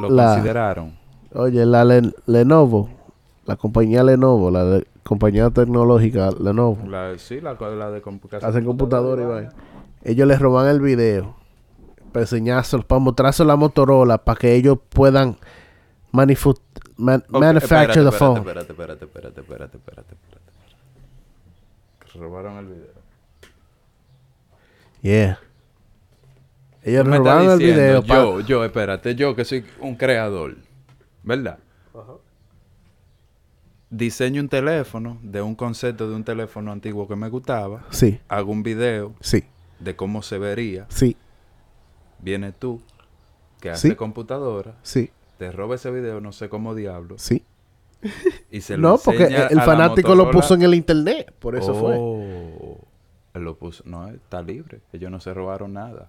[0.00, 0.96] Lo la- consideraron.
[1.34, 2.88] Oye, la Len- Lenovo.
[3.46, 4.50] La compañía Lenovo.
[4.52, 6.86] La compañía tecnológica Lenovo.
[6.88, 8.48] La, sí, la, la de computación.
[8.48, 9.48] Hacen computadores y.
[10.04, 11.36] Ellos les roban el video.
[12.12, 12.82] Para enseñárselo.
[12.82, 14.18] Para mostrárselo a Motorola.
[14.18, 15.36] Para que ellos puedan...
[16.12, 16.58] manifu-
[16.96, 18.38] man- Ok, manufacture espérate, the phone.
[18.38, 22.18] Espérate, espérate, espérate, espérate, espérate, espérate.
[22.18, 22.92] Robaron el video.
[25.00, 25.38] Yeah.
[26.82, 28.02] Ellos robaron el diciendo, video.
[28.02, 30.56] pa- Yo, yo, espérate, yo que soy un creador,
[31.22, 31.58] ¿verdad?
[33.94, 37.84] Diseño un teléfono de un concepto de un teléfono antiguo que me gustaba.
[37.90, 39.44] Sí, Hago un video sí,
[39.80, 40.86] de cómo se vería.
[40.88, 41.14] sí,
[42.20, 42.80] Viene tú,
[43.60, 43.94] que hace Sí.
[43.94, 47.44] computadora, sí, te roba ese video, no sé cómo diablo, sí.
[48.50, 51.30] y se lo No, porque el fanático lo puso en el internet.
[51.38, 51.94] Por eso fue.
[51.98, 52.78] Oh,
[53.34, 53.82] Él lo puso.
[53.86, 54.80] No, está libre.
[54.92, 56.08] Ellos no se robaron nada.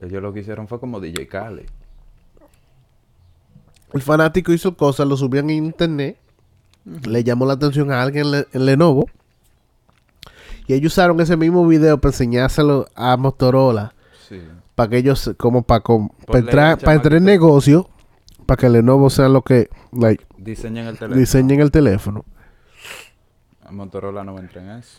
[0.00, 1.66] Ellos lo que hicieron fue como DJ Khaled.
[3.92, 6.16] El fanático hizo cosas, lo subió en internet.
[7.06, 9.06] Le llamó la atención a alguien en, Le- en Lenovo.
[10.66, 13.94] Y ellos usaron ese mismo video para enseñárselo a Motorola.
[14.28, 14.40] Sí.
[14.74, 15.82] Para que ellos, como para,
[16.34, 17.88] entrar, para entrar en negocio.
[18.46, 21.20] Para que Lenovo sea lo que like, Diseñan el teléfono.
[21.20, 22.24] diseñen el teléfono.
[23.70, 24.98] Motorola no entra en eso.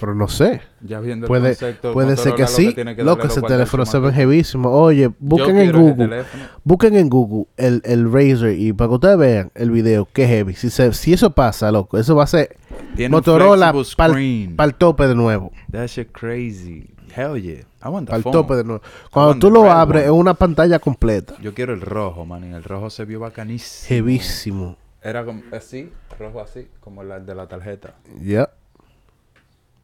[0.00, 0.60] Pero no sé.
[0.80, 2.74] Ya viendo el Puede, concepto, puede ser que sí.
[2.98, 4.70] Lo que ese al teléfono se ve jevísimo.
[4.70, 6.24] Oye, busquen en Google.
[6.62, 10.54] Busquen en Google el, el Razer y para que ustedes vean el video, qué heavy.
[10.54, 12.56] Si, se- si eso pasa, loco, eso va a ser
[12.94, 15.50] Tiene Motorola para el tope de nuevo.
[15.72, 16.90] That shit crazy.
[17.16, 17.64] Hell yeah.
[17.84, 18.32] I want the el phone.
[18.32, 18.82] tope de nuevo.
[19.10, 21.34] Cuando tú lo abres, es una pantalla completa.
[21.40, 22.44] Yo quiero el rojo, man.
[22.44, 23.88] El rojo se vio bacanísimo.
[23.88, 24.76] Heavísimo.
[25.02, 27.94] Era como así, rojo así, como el de la tarjeta.
[28.20, 28.50] Ya.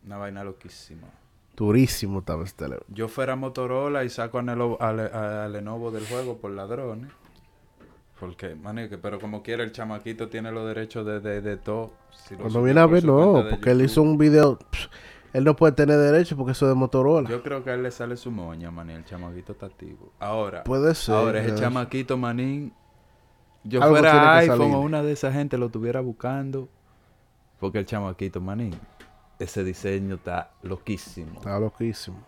[0.06, 1.06] Una vaina loquísima.
[1.56, 2.84] Durísimo estaba ese teléfono.
[2.88, 7.10] Yo fuera Motorola y saco a, Nelo- a Le- a Lenovo del juego por ladrones.
[8.18, 11.92] Porque, manique, pero como quiera, el chamaquito tiene los derechos de, de, de todo.
[12.12, 14.58] Si Cuando viene a ver, no, porque él hizo un video.
[14.58, 14.86] pff,
[15.32, 17.28] él no puede tener derecho porque eso es de Motorola.
[17.28, 18.96] Yo creo que a él le sale su moña, manín.
[18.98, 20.12] El chamaquito está activo.
[20.20, 22.72] Ahora, Puede ser, ahora ese chamaquito, manín.
[23.64, 26.68] Yo Algo fuera iPhone o una de esa gente lo estuviera buscando.
[27.58, 28.74] Porque el chamaquito, manín.
[29.44, 31.34] Ese diseño está loquísimo.
[31.36, 32.18] Estaba loquísimo.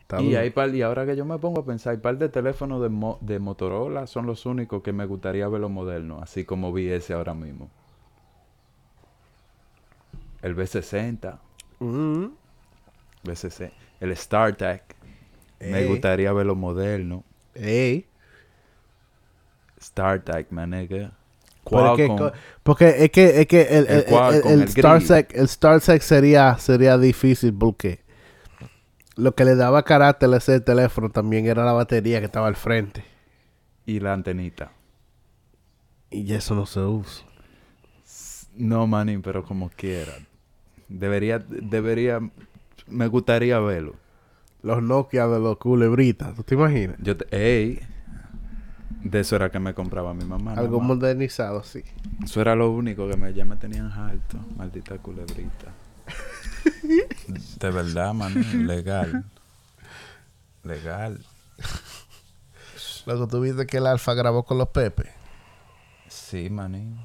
[0.00, 2.28] Está Y, hay par, y ahora que yo me pongo a pensar, hay par de
[2.28, 6.44] teléfonos de, Mo- de Motorola son los únicos que me gustaría ver los modernos, así
[6.44, 7.68] como vi ese ahora mismo.
[10.42, 11.38] El B60.
[11.80, 12.26] Mm.
[13.24, 13.72] BCC.
[14.00, 14.82] El StarTAC.
[15.60, 17.24] Me gustaría verlo moderno.
[17.54, 18.06] Ey.
[19.80, 21.12] StarTAC, man, nigga.
[21.68, 22.30] Pero es que- Qualcomm.
[22.62, 26.98] porque es que, es que el, El el, el, el StarSec, el StarSec sería, sería
[26.98, 28.00] difícil porque
[29.16, 32.56] lo que le daba carácter a ese teléfono también era la batería que estaba al
[32.56, 33.04] frente.
[33.86, 34.72] Y la antenita.
[36.10, 37.24] Y eso no se usa.
[38.54, 40.12] No, manín, pero como quiera.
[40.88, 42.20] Debería, debería,
[42.86, 43.94] me gustaría verlo.
[44.62, 46.96] Los Nokia de los culebritas, ¿tú te imaginas?
[47.00, 47.80] Yo, te, ey,
[49.02, 50.54] de eso era que me compraba mi mamá.
[50.54, 51.82] Algo modernizado así.
[52.24, 54.38] Eso era lo único que me, ya me tenían alto.
[54.56, 55.72] Maldita culebrita.
[57.60, 58.66] De verdad, man.
[58.66, 59.24] Legal.
[60.62, 61.24] Legal.
[63.06, 65.10] Luego tuviste que el Alfa grabó con los Pepe.
[66.08, 66.98] Sí, manín.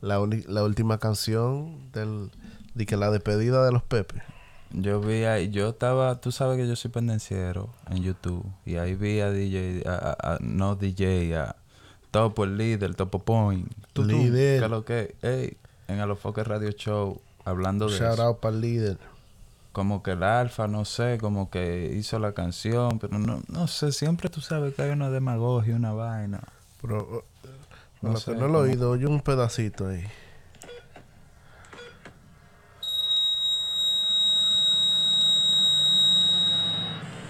[0.00, 0.18] La,
[0.48, 2.30] la última canción del,
[2.74, 4.22] de que la despedida de los Pepe.
[4.72, 8.44] Yo vi ahí, yo estaba, tú sabes que yo soy pendenciero en YouTube.
[8.64, 11.56] Y ahí vi a DJ, a, a- a- no DJ, a
[12.10, 13.70] Topo el líder, Topo Point.
[13.92, 14.58] Tú, Líder.
[14.60, 15.14] ¿qué es lo que?
[15.22, 15.56] Ey,
[15.88, 18.22] en Alofoque Radio Show, hablando de Shout eso.
[18.22, 18.98] out para el líder.
[19.72, 23.92] como que el alfa, no sé, como que hizo la canción, pero no, no sé,
[23.92, 26.40] siempre tú sabes que hay una demagogia, una vaina.
[26.80, 26.98] Pero,
[27.42, 27.46] uh,
[28.06, 30.04] No lo sé, que no lo he oído, oye un pedacito ahí.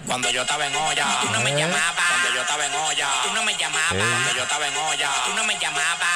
[0.06, 2.04] Cuando yo estaba en olla, tú no me llamabas.
[2.08, 3.88] Cuando yo estaba en olla, tú no me llamabas.
[3.88, 6.15] Cuando yo estaba en olla, tú no me llamabas.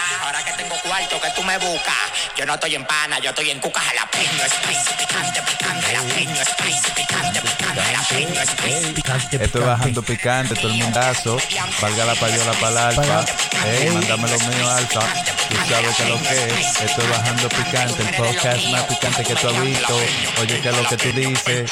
[0.61, 1.95] Tengo cuarto, que tú me buscas.
[2.37, 4.45] Yo no estoy en pana, yo estoy en cuca jalapeño.
[4.45, 6.45] Spicy, picante, picante, jalapeño.
[6.45, 8.41] Spicy, picante, picante, jalapeño.
[8.45, 9.45] Spicy, picante.
[9.45, 11.39] Estoy bajando picante, todo el mundazo.
[11.81, 13.25] Valga la payola para el alfa.
[13.65, 15.01] Ey, mándame lo mío, alfa.
[15.49, 16.81] Tú sabes que lo que es.
[16.83, 19.97] Estoy bajando picante, el podcast más picante que tú has visto.
[20.43, 21.71] Oye, que es lo que tú dices.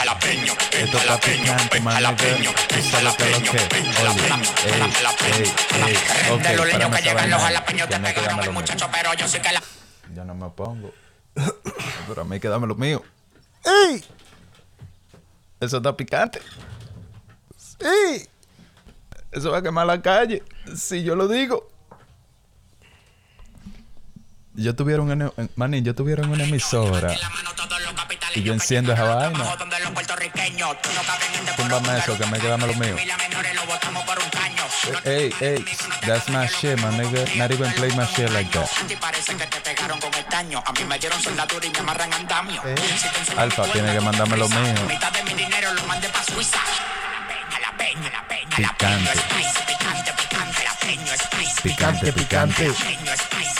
[0.72, 2.02] Esto está picante, man.
[2.02, 2.52] nigga.
[2.68, 3.68] Tú sabes que lo que es.
[4.00, 4.28] Oye,
[4.64, 4.82] ey,
[5.34, 5.52] ey,
[5.86, 6.30] ey.
[6.32, 8.77] Ok, que esa llegan los jalapeños que te me queda pegaron lo el.
[8.78, 9.62] Muchacho, pero yo sé que la...
[10.14, 10.92] Yo no me opongo.
[12.08, 13.04] Pero a mí quédame lo mío.
[13.64, 14.04] ¡Ey!
[15.60, 16.40] Eso está picante.
[17.80, 18.26] ¡Ey!
[19.30, 20.42] Eso va a quemar la calle.
[20.74, 21.68] Si yo lo digo.
[24.54, 25.32] Yo tuviera un...
[25.56, 27.14] Manín, yo tuviera una emisora.
[28.34, 29.56] Y yo enciendo esa vaina.
[31.56, 32.96] Túmbame eso, que me queda lo mío.
[35.04, 35.64] Hey, hey,
[36.06, 37.24] that's my shit, my nigga.
[37.36, 38.68] Not even play my shit like that.
[38.68, 40.62] A ti parece que te pegaron con estaño.
[40.64, 42.62] A mí me dieron soldadura y me amarran andamio.
[42.62, 44.74] Si te enseño Alfa, tiene que mandarme lo mío.
[48.56, 49.10] Picante.
[51.62, 52.72] picante, picante.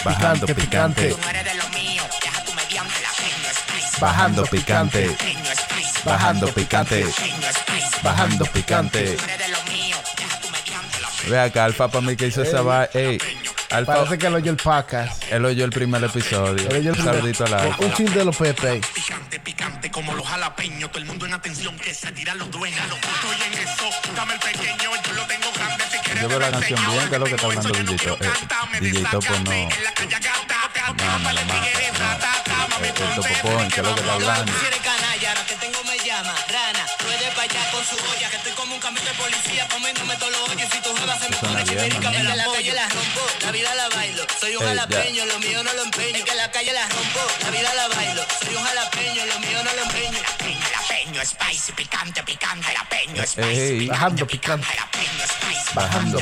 [0.05, 2.28] Bajando Picante, picante.
[4.01, 5.16] Bajando picante.
[6.05, 7.07] Bajando picante.
[8.03, 9.16] Bajando picante.
[11.26, 12.88] Ve acá, Alfa para mí que hizo esa vaina.
[12.94, 13.18] Ey,
[13.70, 15.22] Alfa, Parece que lo oyó el podcast.
[15.30, 16.68] él oyó el primer episodio.
[16.70, 17.84] Él oyó el Un primer- saludito al Alfa.
[17.84, 18.68] Un chin de los Pepe.
[18.68, 18.80] ahí.
[18.94, 20.90] Picante, picante, como los jalapeños.
[20.90, 22.80] Todo el mundo en atención que se tiran los dueños.
[22.80, 25.84] Estoy en eso, dame el pequeño, yo lo tengo grande.
[25.92, 28.24] Si quieres Yo veo la canción bien, que es lo que está hablando DJ Topo.
[28.72, 29.53] Me DJ Topo no.
[29.53, 29.92] la
[30.96, 31.32] No, no.
[31.32, 32.47] No.
[32.79, 34.53] El, el Topo Point, que es lo que está hablando.
[34.53, 38.29] Si eres canalla, ahora que tengo me llama Rana, puede pa' allá con su olla
[38.31, 41.29] Que estoy como un camión de policía comiéndome todos los hoyos Si tu jeva se
[41.29, 42.27] me Suena pone bien, chivérica, man.
[42.29, 45.73] me la calle la rompo La vida la bailo, soy un jalapeño Lo mío no
[45.73, 48.64] lo empeño Es que en la calle la rompo, la vida la bailo Soy un
[48.64, 54.66] jalapeño, lo mío no lo empeño Jalapeño, spicy, picante, picante Jalapeño, Ey, Bajando picante.
[55.75, 56.19] Bajando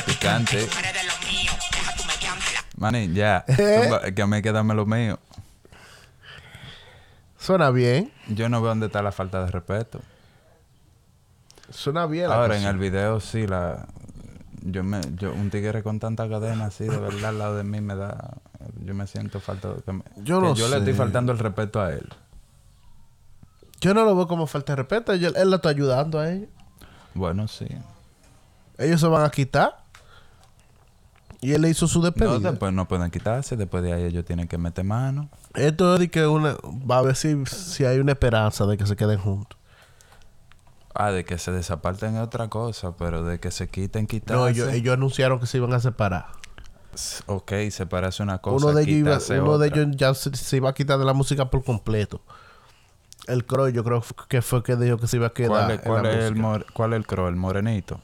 [2.77, 3.43] Manín, ya.
[3.57, 4.13] Eh.
[4.15, 5.19] Que quédame lo mío.
[7.47, 8.11] Suena bien.
[8.27, 10.01] Yo no veo dónde está la falta de respeto.
[11.69, 12.27] Suena bien.
[12.27, 13.87] la Ahora en el video sí la
[14.63, 17.79] yo me yo un tigre con tanta cadena así de verdad al lado de mí
[17.79, 18.33] me da
[18.83, 21.79] yo me siento falta que, me- Yo que no yo le estoy faltando el respeto
[21.81, 22.09] a él.
[23.79, 25.15] Yo no lo veo como falta de respeto.
[25.15, 26.49] Yo- él lo está ayudando a ellos.
[27.13, 27.67] Bueno, sí.
[28.77, 29.85] Ellos se van a quitar.
[31.39, 32.51] Y él le hizo su No, despedida.
[32.51, 35.29] después no pueden quitarse, después de ahí ellos tienen que meter mano.
[35.53, 36.55] Esto es de que una,
[36.89, 39.57] va a ver si, si hay una esperanza de que se queden juntos.
[40.95, 44.33] Ah, de que se desaparten es otra cosa, pero de que se quiten, quitarse.
[44.41, 46.25] No, ellos, ellos anunciaron que se iban a separar.
[47.27, 50.71] Ok, separarse una cosa, uno de ellos, iba- uno de ellos ya se, se iba
[50.71, 52.19] a quitar de la música por completo.
[53.27, 55.77] El Croy yo creo que fue que dijo que se iba a quedar ¿Cuál, es,
[55.77, 57.27] en cuál la es el ¿Cuál es el crow?
[57.27, 57.99] ¿El morenito?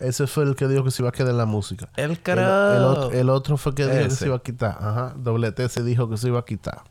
[0.00, 1.88] Ese fue el que dijo que se iba a quedar en la música.
[1.96, 4.78] El El, el otro, el otro fue que dijo que se iba a quitar.
[4.80, 5.14] Ajá.
[5.16, 6.82] Doble T se dijo que se iba a quitar.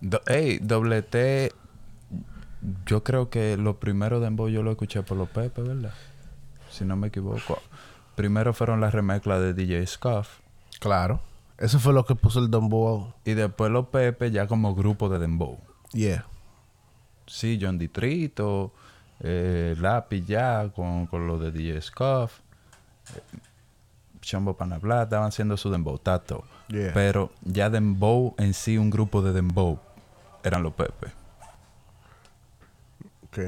[0.00, 1.52] Do- ey, doble T
[2.86, 5.92] yo creo que lo primero de Dembow yo lo escuché por los Pepe, ¿verdad?
[6.70, 7.60] Si no me equivoco.
[8.14, 10.28] Primero fueron las remezclas de DJ Scuff.
[10.80, 11.20] Claro.
[11.58, 13.12] Eso fue lo que puso el Dembow.
[13.24, 15.58] Y después los Pepe ya como grupo de Dembow.
[15.92, 16.26] Yeah.
[17.26, 18.72] Sí, John Ditrito,
[19.26, 22.40] eh, Lápiz ya con, con lo de DJ Scuff.
[23.16, 23.38] eh,
[24.20, 26.44] Chombo Panabla estaban haciendo su Dembow, tato.
[26.68, 26.92] Yeah.
[26.94, 29.80] Pero ya Dembow en sí, un grupo de Dembow,
[30.42, 31.08] eran los Pepe.
[33.26, 33.38] Ok.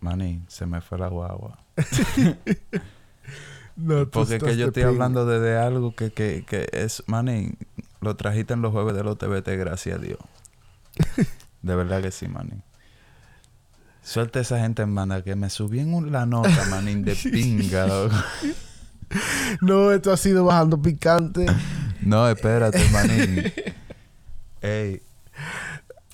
[0.00, 1.58] Maní, se me fue la guagua.
[3.76, 7.56] No, Porque es que yo estoy hablando de, de algo que, que, que es, manín,
[8.00, 10.18] lo trajiste en los jueves de los TBT, gracias a Dios.
[11.62, 12.64] de verdad que sí, manín.
[14.08, 18.14] Suelta esa gente, hermana, que me subí en un- la nota, manín, de pinga, loco.
[19.60, 21.44] No, esto ha sido bajando picante.
[22.00, 23.52] No, espérate, manín.
[24.62, 25.02] Ey,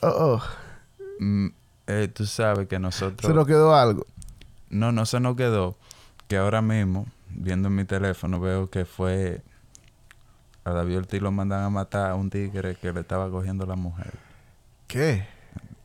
[0.03, 0.43] Oh, oh.
[1.21, 1.47] mm,
[1.87, 3.31] ey, tú sabes que nosotros...
[3.31, 4.07] Se nos quedó algo.
[4.71, 5.77] No, no se nos quedó.
[6.27, 9.41] Que ahora mismo, viendo en mi teléfono, veo que fue...
[10.65, 13.77] A David Ortiz lo mandan a matar a un tigre que le estaba cogiendo la
[13.77, 14.15] mujer.
[14.89, 15.27] ¿Qué?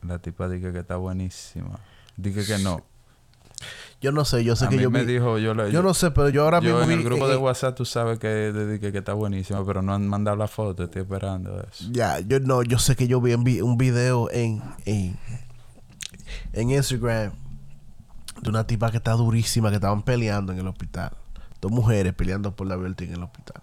[0.02, 1.80] La tipa dije que está buenísima.
[2.22, 2.84] Dije que no.
[4.02, 5.84] Yo no sé, yo sé a que mí yo me vi- dijo, yo, le- Yo
[5.84, 7.84] no sé, pero yo ahora yo mismo en el vi- grupo eh, de WhatsApp tú
[7.84, 11.62] sabes que le dije que está buenísima, pero no han mandado la foto, estoy esperando
[11.70, 11.84] eso.
[11.92, 15.18] Ya, yo no, yo sé que yo vi- un video en, en,
[16.54, 17.34] en Instagram
[18.42, 21.12] de una tipa que está durísima, que estaban peleando en el hospital.
[21.60, 23.62] Dos mujeres peleando por la Bertie en el hospital.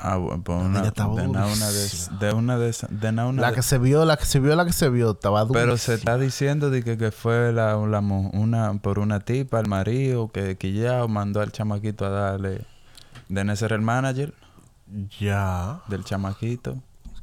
[0.00, 4.04] Ah, una, de na- una de, una de de na- una La que se vio,
[4.04, 5.60] la que se vio, la que se vio, estaba durísima.
[5.60, 9.66] Pero se está diciendo de que, que fue la, la una por una tipa, el
[9.66, 12.64] marido, que quillao mandó al chamaquito a darle.
[13.28, 14.34] De ser el manager
[15.18, 15.80] Ya.
[15.88, 16.76] del chamaquito.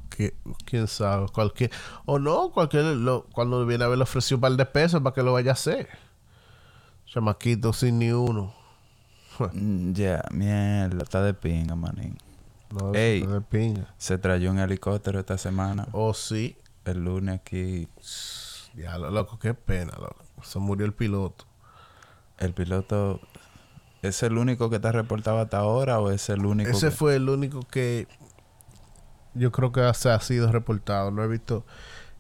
[0.10, 0.34] que-
[0.66, 1.72] quién sabe, cualquier
[2.06, 5.14] o no, cualquier lo- cuando viene a ver le ofreció un par de pesos para
[5.14, 5.88] que lo vaya a hacer.
[7.06, 8.54] Chamaquito sin ni uno.
[9.54, 12.18] Mm, Ya, mierda, está de pinga, manín.
[12.80, 13.26] No, Ey.
[13.52, 13.80] es.
[13.98, 15.88] Se trayó un helicóptero esta semana.
[15.92, 16.58] Oh, sí.
[16.84, 17.88] El lunes aquí.
[18.76, 20.18] Ya, lo loco, qué pena, loco.
[20.44, 21.46] Se murió el piloto.
[22.38, 23.22] El piloto.
[24.02, 27.16] ¿Es el único que está reportado hasta ahora o es el único Ese que- fue
[27.16, 28.08] el único que
[29.34, 31.10] yo creo que se ha sido reportado.
[31.12, 31.66] No he visto.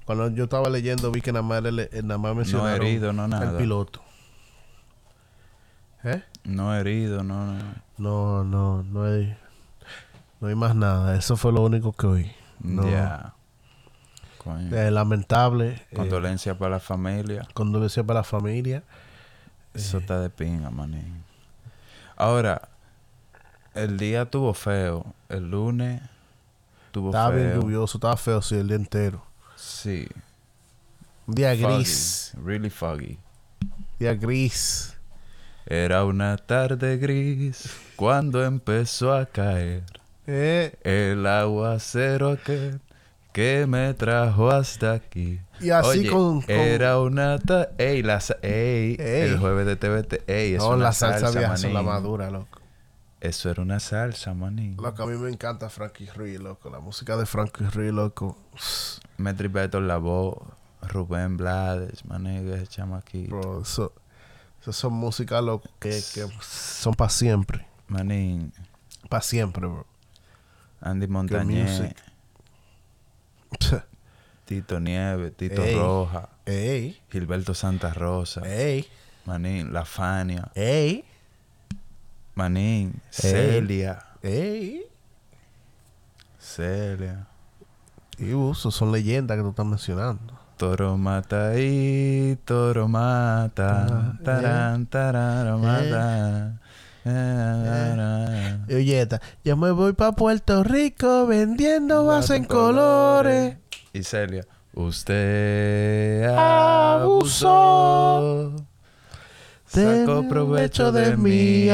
[0.05, 3.27] Cuando yo estaba leyendo, vi que nada más, le- eh, nada más mencionaron herido, no
[3.27, 3.51] nada.
[3.51, 4.01] el piloto.
[6.03, 6.23] ¿Eh?
[6.43, 7.63] No herido, no, no.
[7.97, 9.35] No, no, no hay,
[10.39, 11.15] no hay más nada.
[11.15, 12.31] Eso fue lo único que oí.
[12.59, 12.83] No.
[14.71, 15.81] Eh, lamentable.
[15.89, 17.47] eh, Condolencia para la familia.
[17.53, 18.83] condolencia para la familia.
[19.73, 21.23] Eso está de pinga, manín.
[22.15, 22.69] Ahora,
[23.73, 25.13] el día estuvo feo.
[25.29, 26.01] El lunes
[26.86, 27.61] estuvo Estaba bien feo.
[27.61, 29.25] lluvioso, estaba feo, sí, el día entero.
[29.55, 30.07] Sí.
[31.27, 32.31] Día Foggy, gris.
[32.43, 33.17] Really foggy.
[33.99, 34.95] Día gris.
[35.65, 39.83] Era una tarde gris cuando empezó a caer
[40.28, 42.82] Eh, el aguacero aquel
[43.32, 45.39] que me trajo hasta aquí.
[45.59, 49.21] Y así Oye, con- con- Era una ta- ey, la sa- ey, Ey.
[49.30, 52.59] el jueves de TVT, ey, es no, la salsa, vieja son la madura, loco.
[53.21, 54.78] Eso era una salsa, manín.
[54.78, 56.69] Loco, a mí me encanta Frankie Ruiz, loco.
[56.69, 58.38] La música de Frankie Ruiz, loco.
[59.17, 60.38] Me Beto la voz,
[60.82, 63.36] Rubén Blades, manín, ese chamaquito.
[63.36, 63.91] Bro, eso,
[64.61, 67.65] eso son músicas, loco, que, que son para siempre.
[67.88, 68.51] Manín,
[69.09, 69.86] Para siempre, bro.
[70.86, 71.81] Andy Montañez.
[74.45, 75.75] Tito Nieves, Tito Ey.
[75.75, 78.86] Roja, ey, Gilberto Santa Rosa, ey,
[79.25, 81.03] manín, La Fania, ey,
[82.36, 84.83] manín, Celia, ey.
[86.39, 87.25] Celia.
[88.19, 90.39] Y uh, esos son leyendas que tú estás mencionando.
[90.57, 93.88] Toro mata y toro mata.
[93.89, 96.61] Ah, Tarán, tararo mata.
[97.05, 103.57] Eh, Y oye, esta, yo me voy para Puerto Rico vendiendo vas en colores.
[103.93, 106.23] Y Celia, usted
[107.35, 108.55] Abusó.
[109.67, 111.73] Sacó provecho de abusó.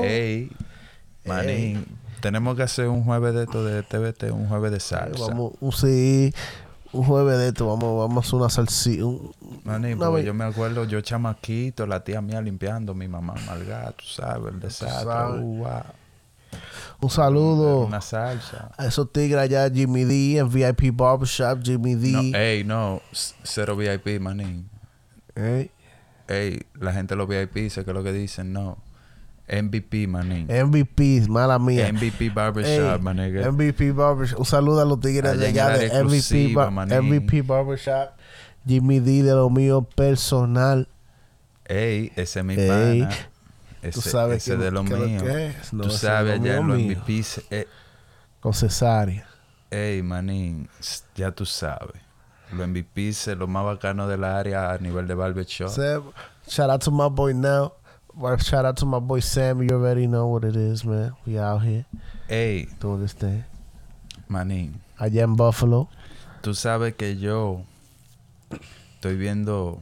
[0.02, 0.50] Ey,
[1.24, 1.86] manín,
[2.20, 5.26] tenemos que hacer un jueves de esto de TVT, un jueves de salsa.
[5.28, 6.32] Vamos, sí,
[6.92, 9.04] un jueves de esto, vamos, vamos a hacer una salsita.
[9.04, 9.32] Un,
[9.64, 14.04] Manín, una yo me acuerdo, yo chamaquito, la tía mía limpiando, mi mamá malgada, tú
[14.04, 15.08] sabes, el desastre.
[15.08, 15.82] uh, wow.
[17.00, 18.70] un saludo Una salsa.
[18.76, 22.08] a esos tigres allá, Jimmy D, en VIP Barbershop, Jimmy D.
[22.10, 23.00] No, ey, no,
[23.42, 24.68] cero VIP, manín.
[25.34, 25.70] Ey,
[26.28, 28.78] Ey, la gente de los VIP, sé que es lo que dicen, no.
[29.52, 30.46] MVP, manín.
[30.48, 31.92] MVP, mala mía.
[31.92, 33.50] MVP Barbershop, Ey, nigga.
[33.52, 34.38] MVP Barbershop.
[34.40, 36.98] Un saludo a los tigres de allá de MVP, Bar- manín.
[36.98, 38.10] MVP Barbershop.
[38.66, 40.88] Jimmy D de lo mío personal.
[41.66, 43.14] Ey, ese es mi Ey, pana.
[43.82, 45.22] Ese, sabes ese que- de lo que lo mío.
[45.22, 45.72] que es.
[45.72, 46.78] No, Tú sabes, es lo allá en los.
[46.78, 47.42] MVPs.
[47.50, 47.66] eh,
[48.40, 49.26] Con cesárea.
[49.70, 50.68] ey, manín,
[51.14, 52.00] ya tú sabes.
[52.52, 55.70] Los MVPs es lo más bacano del área a nivel de barbershop.
[56.46, 57.72] Shout out to my boy now.
[58.14, 59.62] Well, Shout out to my boy Sam.
[59.62, 61.14] You already know what it is, man.
[61.26, 61.86] We out here
[62.28, 63.44] Ey, doing this thing.
[64.28, 65.88] manín, Allá en Buffalo.
[66.42, 67.62] tú sabes que yo
[68.96, 69.80] estoy viendo...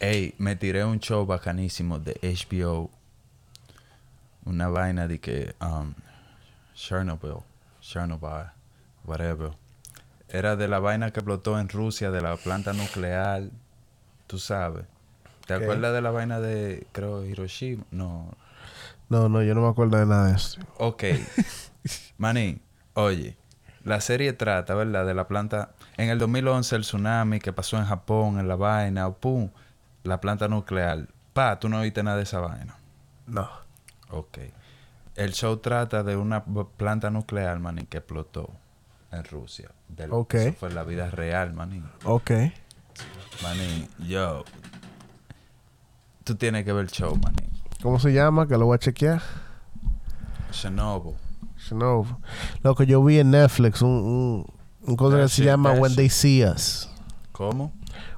[0.00, 2.90] Ey, me tiré un show bacanísimo de HBO.
[4.44, 5.54] Una vaina de que...
[5.60, 5.94] Um,
[6.74, 7.42] Chernobyl.
[7.80, 8.50] Chernobyl.
[9.04, 9.52] Whatever.
[10.28, 13.44] Era de la vaina que explotó en Rusia, de la planta nuclear.
[14.26, 14.86] Tú sabes.
[15.58, 17.84] ¿Te acuerdas de la vaina de, creo, Hiroshima?
[17.90, 18.28] No.
[19.08, 20.60] No, no, yo no me acuerdo de nada de eso.
[20.78, 21.04] Ok.
[22.18, 22.60] Maní,
[22.94, 23.36] oye.
[23.84, 25.04] La serie trata, ¿verdad?
[25.06, 25.72] De la planta...
[25.96, 29.50] En el 2011, el tsunami que pasó en Japón, en la vaina, pum,
[30.04, 31.08] la planta nuclear.
[31.32, 32.76] Pa, tú no oíste nada de esa vaina.
[33.26, 33.48] No.
[34.10, 34.38] Ok.
[35.16, 38.50] El show trata de una planta nuclear, maní, que explotó
[39.10, 39.70] en Rusia.
[39.88, 40.34] Del- Ok.
[40.34, 41.82] Eso fue la vida real, maní.
[42.04, 42.30] Ok.
[43.42, 44.44] Maní, yo.
[46.24, 47.48] Tú tienes que ver el show, maní.
[47.82, 48.46] ¿Cómo se llama?
[48.46, 49.20] Que lo voy a chequear.
[50.50, 51.14] Chernobyl.
[51.56, 52.14] Chernobyl.
[52.62, 54.46] Lo que yo vi en Netflix, un, un,
[54.86, 55.96] un cosa That que se llama When shit.
[55.96, 56.88] They See Us.
[57.32, 57.72] ¿Cómo?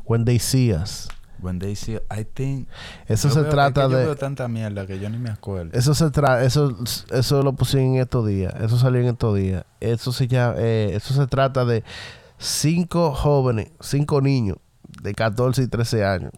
[0.05, 1.09] When They See Us.
[1.41, 1.97] When they see...
[2.11, 2.69] I think...
[3.07, 4.05] Eso Yo se veo- trata es que Yo de...
[4.07, 5.79] veo tanta mierda que yo ni me acuerdo.
[5.79, 6.75] Eso se trata, eso,
[7.11, 9.65] eso lo pusieron en estos días, eso salió en estos días.
[9.81, 11.85] Eso se llama, eh, eso se trata de
[12.39, 14.57] cinco jóvenes, cinco niños
[15.03, 16.33] de 14 y 13 años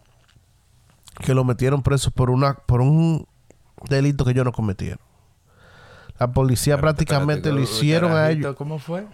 [1.19, 3.27] que lo metieron presos por una, por un
[3.89, 4.99] delito que ellos no cometieron.
[6.19, 8.55] La policía prácticamente lo hicieron a ellos.
[8.55, 9.05] ¿Cómo fue?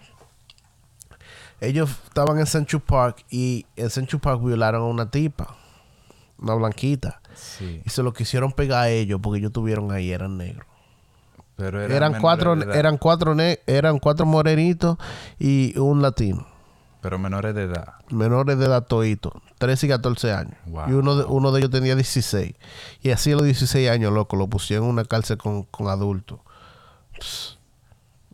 [1.60, 5.56] Ellos estaban en Central Park y en Central Park violaron a una tipa,
[6.38, 7.82] una blanquita, Sí.
[7.84, 10.66] y se lo quisieron pegar a ellos porque ellos tuvieron ahí, eran negros.
[11.56, 13.36] Pero era eran menor cuatro eran cuatro
[13.66, 14.98] eran cuatro morenitos
[15.38, 16.46] y un latino
[17.04, 17.94] Pero menores de edad.
[18.10, 20.88] menores de edad todito 13 y 14 años Wow.
[20.88, 22.54] y uno de, uno de ellos tenía 16
[23.02, 26.40] y así a los 16 años loco lo pusieron en una cárcel con, con adultos
[27.20, 27.58] Pss,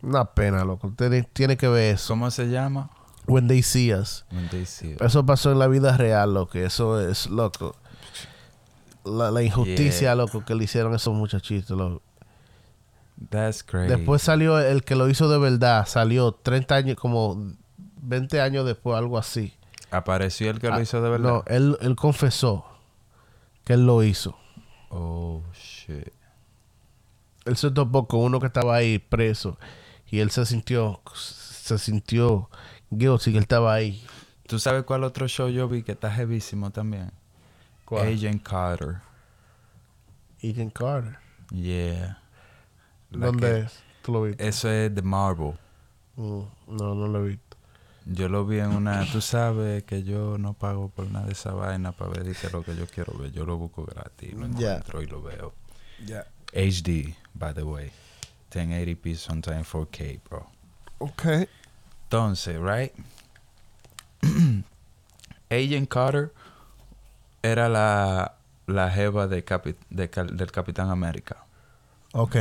[0.01, 2.89] una pena loco usted tiene que ver eso ¿Cómo se llama?
[3.27, 5.01] when they see us When they see us.
[5.01, 7.75] eso pasó en la vida real loco eso es loco
[9.03, 10.15] la, la injusticia Yeah.
[10.15, 12.01] loco que le hicieron esos muchachitos loco.
[13.29, 13.87] That's crazy.
[13.87, 17.51] Después salió el que lo hizo de verdad, salió 30 años, como
[18.01, 19.53] 20 años después, algo así.
[19.91, 21.29] Apareció el que lo Ah, hizo de verdad.
[21.29, 22.65] No, él, él confesó
[23.63, 24.37] que él lo hizo.
[24.89, 26.11] Oh, shit.
[27.45, 29.57] Él se topó con uno que estaba ahí preso
[30.09, 32.49] y él se sintió, se sintió
[32.89, 34.03] guilty que él estaba ahí.
[34.47, 37.11] ¿Tú sabes cuál otro show yo vi que está heavísimo también?
[37.85, 38.07] ¿Cuál?
[38.07, 38.97] Agent Carter.
[40.41, 41.17] Ethan Carter.
[41.51, 42.21] Yeah.
[43.11, 43.79] La ¿Dónde es?
[44.01, 44.47] ¿Tú lo viste?
[44.47, 45.53] Eso es The Marvel.
[46.15, 47.50] Mm, no, no lo he visto.
[48.05, 49.05] Yo lo vi en una...
[49.11, 52.63] Tú sabes que yo no pago por nada de esa vaina para ver que lo
[52.63, 53.31] que yo quiero ver.
[53.31, 54.33] Yo lo busco gratis.
[54.33, 54.75] Lo Ya.
[54.77, 55.53] encuentro y lo veo.
[56.05, 56.25] Ya.
[56.53, 57.91] HD, by the way.
[58.51, 60.47] 1080p, sometimes 4K, bro.
[60.97, 61.23] Ok.
[62.03, 62.91] Entonces, right?
[65.49, 66.31] Agent Carter
[67.43, 68.35] era la,
[68.67, 71.37] la jeva de capi- de cal- del Capitán América.
[72.13, 72.35] Ok.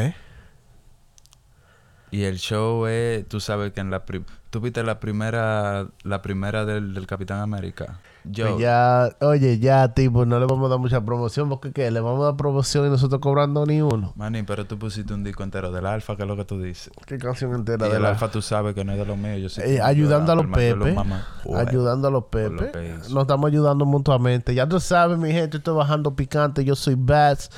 [2.13, 4.05] Y el show es, tú sabes que en la...
[4.05, 8.01] pri- ¿Tú viste la primera, la primera del, del Capitán América?
[8.25, 11.89] Yo, Pues ya, oye, ya, tipo, no le vamos a dar mucha promoción porque ¿qué?
[11.93, 14.13] le vamos a dar promoción y nosotros cobrando ni uno.
[14.17, 16.93] Manny, pero tú pusiste un disco entero del Alfa, que es lo que tú dices.
[17.07, 19.41] ¿Qué canción entera Y de la Alfa tú sabes que no es de los míos.
[19.41, 20.97] Yo sé Eh, ayudando a los Pepe.
[21.45, 21.69] joder.
[21.69, 22.73] Ayudando a los Por lo Pepe.
[22.73, 23.15] que hizo.
[23.15, 24.53] Nos estamos ayudando mutuamente.
[24.53, 26.65] Ya tú sabes, mi gente, estoy bajando picante.
[26.65, 27.51] Yo soy Bats.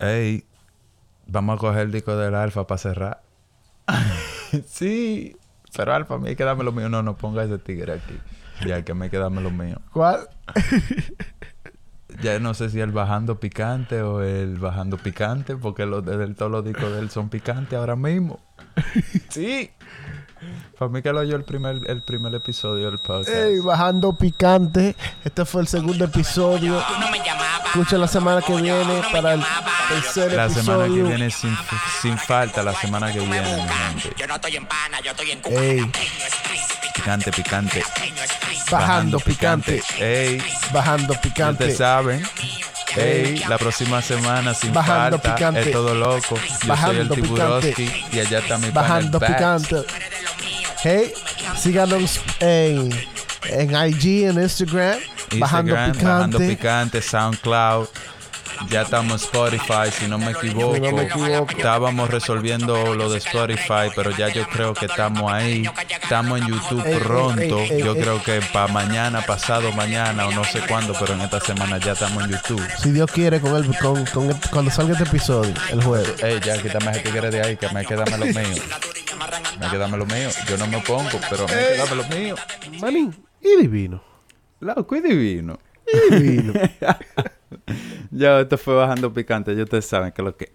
[0.00, 0.44] Ey,
[1.26, 3.20] vamos a coger el disco del Alfa para cerrar.
[4.66, 5.36] sí,
[5.76, 6.88] pero Alfa, a mí hay que darme lo mío.
[6.88, 8.18] No, no ponga ese tigre aquí.
[8.66, 9.80] Ya que me hay que darme lo mío.
[9.92, 10.28] ¿Cuál?
[12.20, 16.50] Ya no sé si el bajando picante o el bajando picante, porque los de todos
[16.50, 18.40] los discos de él son picantes ahora mismo.
[19.28, 19.70] sí.
[20.78, 23.28] Para mí que lo oyó el primer, el primer episodio del podcast.
[23.28, 24.94] Ey, bajando picante.
[25.24, 26.82] Este fue el segundo episodio.
[27.66, 29.42] Escucha la semana que viene no me para el
[29.88, 31.06] tercer la semana que episodio.
[31.08, 31.56] viene sin,
[32.00, 34.14] sin falta, la semana que viene, gente.
[34.16, 35.60] Yo no estoy en pana, yo estoy en Cuba.
[35.60, 35.92] Ey.
[36.94, 37.82] Picante, picante.
[38.70, 39.82] Bajando picante.
[39.98, 41.64] Ey, Bajando picante.
[41.64, 42.22] ustedes saben.
[42.94, 45.60] Hey, la próxima semana sin Bajando falta, picante.
[45.60, 46.36] es todo loco.
[46.36, 49.76] Yo soy Bajando el Tiburoski y allá está mi Bajando picante.
[50.82, 51.12] Hey,
[51.56, 52.90] síganos en,
[53.50, 54.98] en IG, en Instagram.
[55.38, 56.04] bajando Instagram, picante.
[56.04, 57.86] Bajando Picante, SoundCloud.
[58.70, 60.74] Ya estamos en Spotify, si no me equivoco.
[60.74, 61.46] Si no me equivoco.
[61.56, 65.62] Estábamos resolviendo lo de Spotify, pero ya yo creo que estamos ahí.
[66.02, 67.58] Estamos en YouTube Ey, pronto.
[67.60, 68.00] ey, ey, yo ey.
[68.02, 71.92] creo que para mañana, pasado mañana o no sé cuándo, pero en esta semana ya
[71.92, 72.66] estamos en YouTube.
[72.82, 76.20] Si Dios quiere, con el, con, con el- cuando salga este episodio, el jueves.
[76.20, 78.62] Ey, ya, quítame ese tigre de ahí, que me quedame lo mío.
[79.60, 80.28] Me quedame lo mío.
[80.48, 82.34] Yo no me pongo, pero me quedame lo mío.
[82.80, 84.02] Manín, y divino.
[84.60, 85.58] Loco y divino.
[85.86, 86.52] Y divino.
[88.10, 89.54] Ya, esto fue Bajando Picante.
[89.54, 90.52] Ya ustedes saben que lo que...